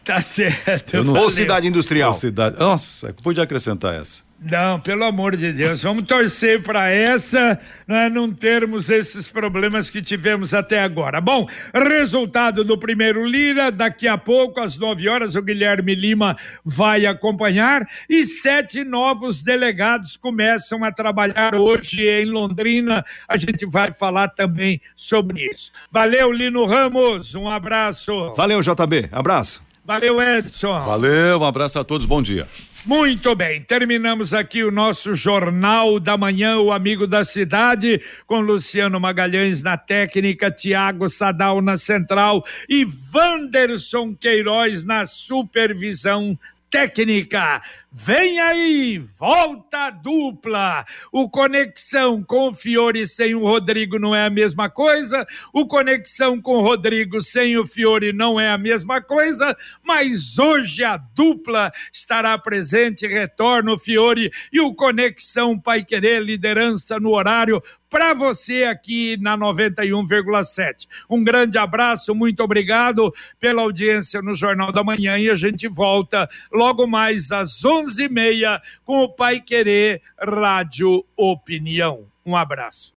Tá 0.09 0.21
certo. 0.21 0.97
Ou 1.07 1.29
cidade 1.29 1.67
industrial. 1.67 2.09
Ou 2.09 2.13
cidade. 2.15 2.57
Nossa, 2.57 3.13
podia 3.21 3.43
acrescentar 3.43 3.93
essa. 3.93 4.23
Não, 4.41 4.79
pelo 4.79 5.03
amor 5.03 5.37
de 5.37 5.53
Deus, 5.53 5.83
vamos 5.83 6.05
torcer 6.05 6.63
para 6.63 6.89
essa, 6.89 7.59
né, 7.85 8.09
não 8.09 8.33
termos 8.33 8.89
esses 8.89 9.27
problemas 9.27 9.87
que 9.87 10.01
tivemos 10.01 10.51
até 10.51 10.79
agora. 10.79 11.21
Bom, 11.21 11.47
resultado 11.73 12.63
do 12.63 12.75
primeiro 12.75 13.23
Lira, 13.23 13.69
daqui 13.69 14.07
a 14.07 14.17
pouco, 14.17 14.59
às 14.59 14.77
nove 14.77 15.07
horas, 15.07 15.35
o 15.35 15.43
Guilherme 15.43 15.93
Lima 15.93 16.35
vai 16.65 17.05
acompanhar 17.05 17.85
e 18.09 18.25
sete 18.25 18.83
novos 18.83 19.43
delegados 19.43 20.17
começam 20.17 20.83
a 20.83 20.91
trabalhar 20.91 21.53
hoje 21.53 22.07
em 22.07 22.25
Londrina. 22.25 23.05
A 23.27 23.37
gente 23.37 23.63
vai 23.63 23.91
falar 23.91 24.29
também 24.29 24.81
sobre 24.95 25.47
isso. 25.53 25.71
Valeu, 25.91 26.31
Lino 26.31 26.65
Ramos, 26.65 27.35
um 27.35 27.47
abraço. 27.47 28.33
Valeu, 28.35 28.61
JB, 28.61 29.09
abraço. 29.11 29.68
Valeu, 29.89 30.21
Edson. 30.21 30.79
Valeu, 30.81 31.39
um 31.39 31.43
abraço 31.43 31.79
a 31.79 31.83
todos, 31.83 32.05
bom 32.05 32.21
dia. 32.21 32.47
Muito 32.85 33.33
bem, 33.33 33.59
terminamos 33.59 34.35
aqui 34.35 34.63
o 34.63 34.69
nosso 34.69 35.15
Jornal 35.15 35.99
da 35.99 36.15
Manhã, 36.15 36.59
o 36.59 36.71
Amigo 36.71 37.07
da 37.07 37.25
Cidade, 37.25 37.99
com 38.27 38.39
Luciano 38.39 38.99
Magalhães 38.99 39.63
na 39.63 39.79
técnica, 39.79 40.51
Tiago 40.51 41.09
Sadal 41.09 41.59
na 41.59 41.75
central 41.75 42.45
e 42.69 42.85
Wanderson 43.15 44.13
Queiroz 44.13 44.83
na 44.83 45.07
supervisão 45.07 46.37
técnica. 46.69 47.59
Vem 47.91 48.39
aí, 48.39 48.99
volta 49.17 49.89
dupla. 49.89 50.85
O 51.11 51.27
Conexão 51.27 52.23
com 52.23 52.49
o 52.49 52.53
Fiore 52.53 53.07
sem 53.07 53.33
o 53.33 53.41
Rodrigo 53.41 53.97
não 53.97 54.15
é 54.15 54.25
a 54.25 54.29
mesma 54.29 54.69
coisa. 54.69 55.25
O 55.51 55.65
Conexão 55.65 56.39
com 56.39 56.57
o 56.57 56.61
Rodrigo 56.61 57.19
sem 57.19 57.57
o 57.57 57.65
Fiore 57.65 58.13
não 58.13 58.39
é 58.39 58.51
a 58.51 58.59
mesma 58.59 59.01
coisa. 59.01 59.57
Mas 59.81 60.37
hoje 60.37 60.83
a 60.83 60.97
dupla 60.97 61.71
estará 61.91 62.37
presente. 62.37 63.07
Retorna 63.07 63.73
o 63.73 63.79
Fiore 63.79 64.31
e 64.53 64.61
o 64.61 64.71
Conexão 64.75 65.59
Pai 65.59 65.83
Querer, 65.83 66.21
liderança 66.21 66.99
no 66.99 67.09
horário 67.09 67.59
para 67.89 68.13
você 68.13 68.63
aqui 68.63 69.17
na 69.17 69.37
91,7. 69.37 70.87
Um 71.09 71.23
grande 71.23 71.57
abraço, 71.57 72.13
muito 72.13 72.43
obrigado 72.43 73.13
pela 73.39 73.63
audiência 73.63 74.21
no 74.21 74.35
Jornal 74.35 74.71
da 74.71 74.83
Manhã 74.83 75.17
e 75.17 75.29
a 75.29 75.35
gente 75.35 75.67
volta 75.67 76.29
logo 76.53 76.85
mais 76.85 77.31
às 77.31 77.65
11h30 77.83 78.59
com 78.83 79.03
o 79.03 79.09
Pai 79.09 79.39
Querer 79.39 80.01
Rádio 80.19 81.05
Opinião. 81.15 82.05
Um 82.25 82.35
abraço. 82.35 82.93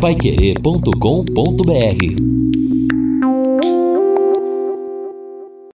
Paiquerê.com.br 0.00 2.67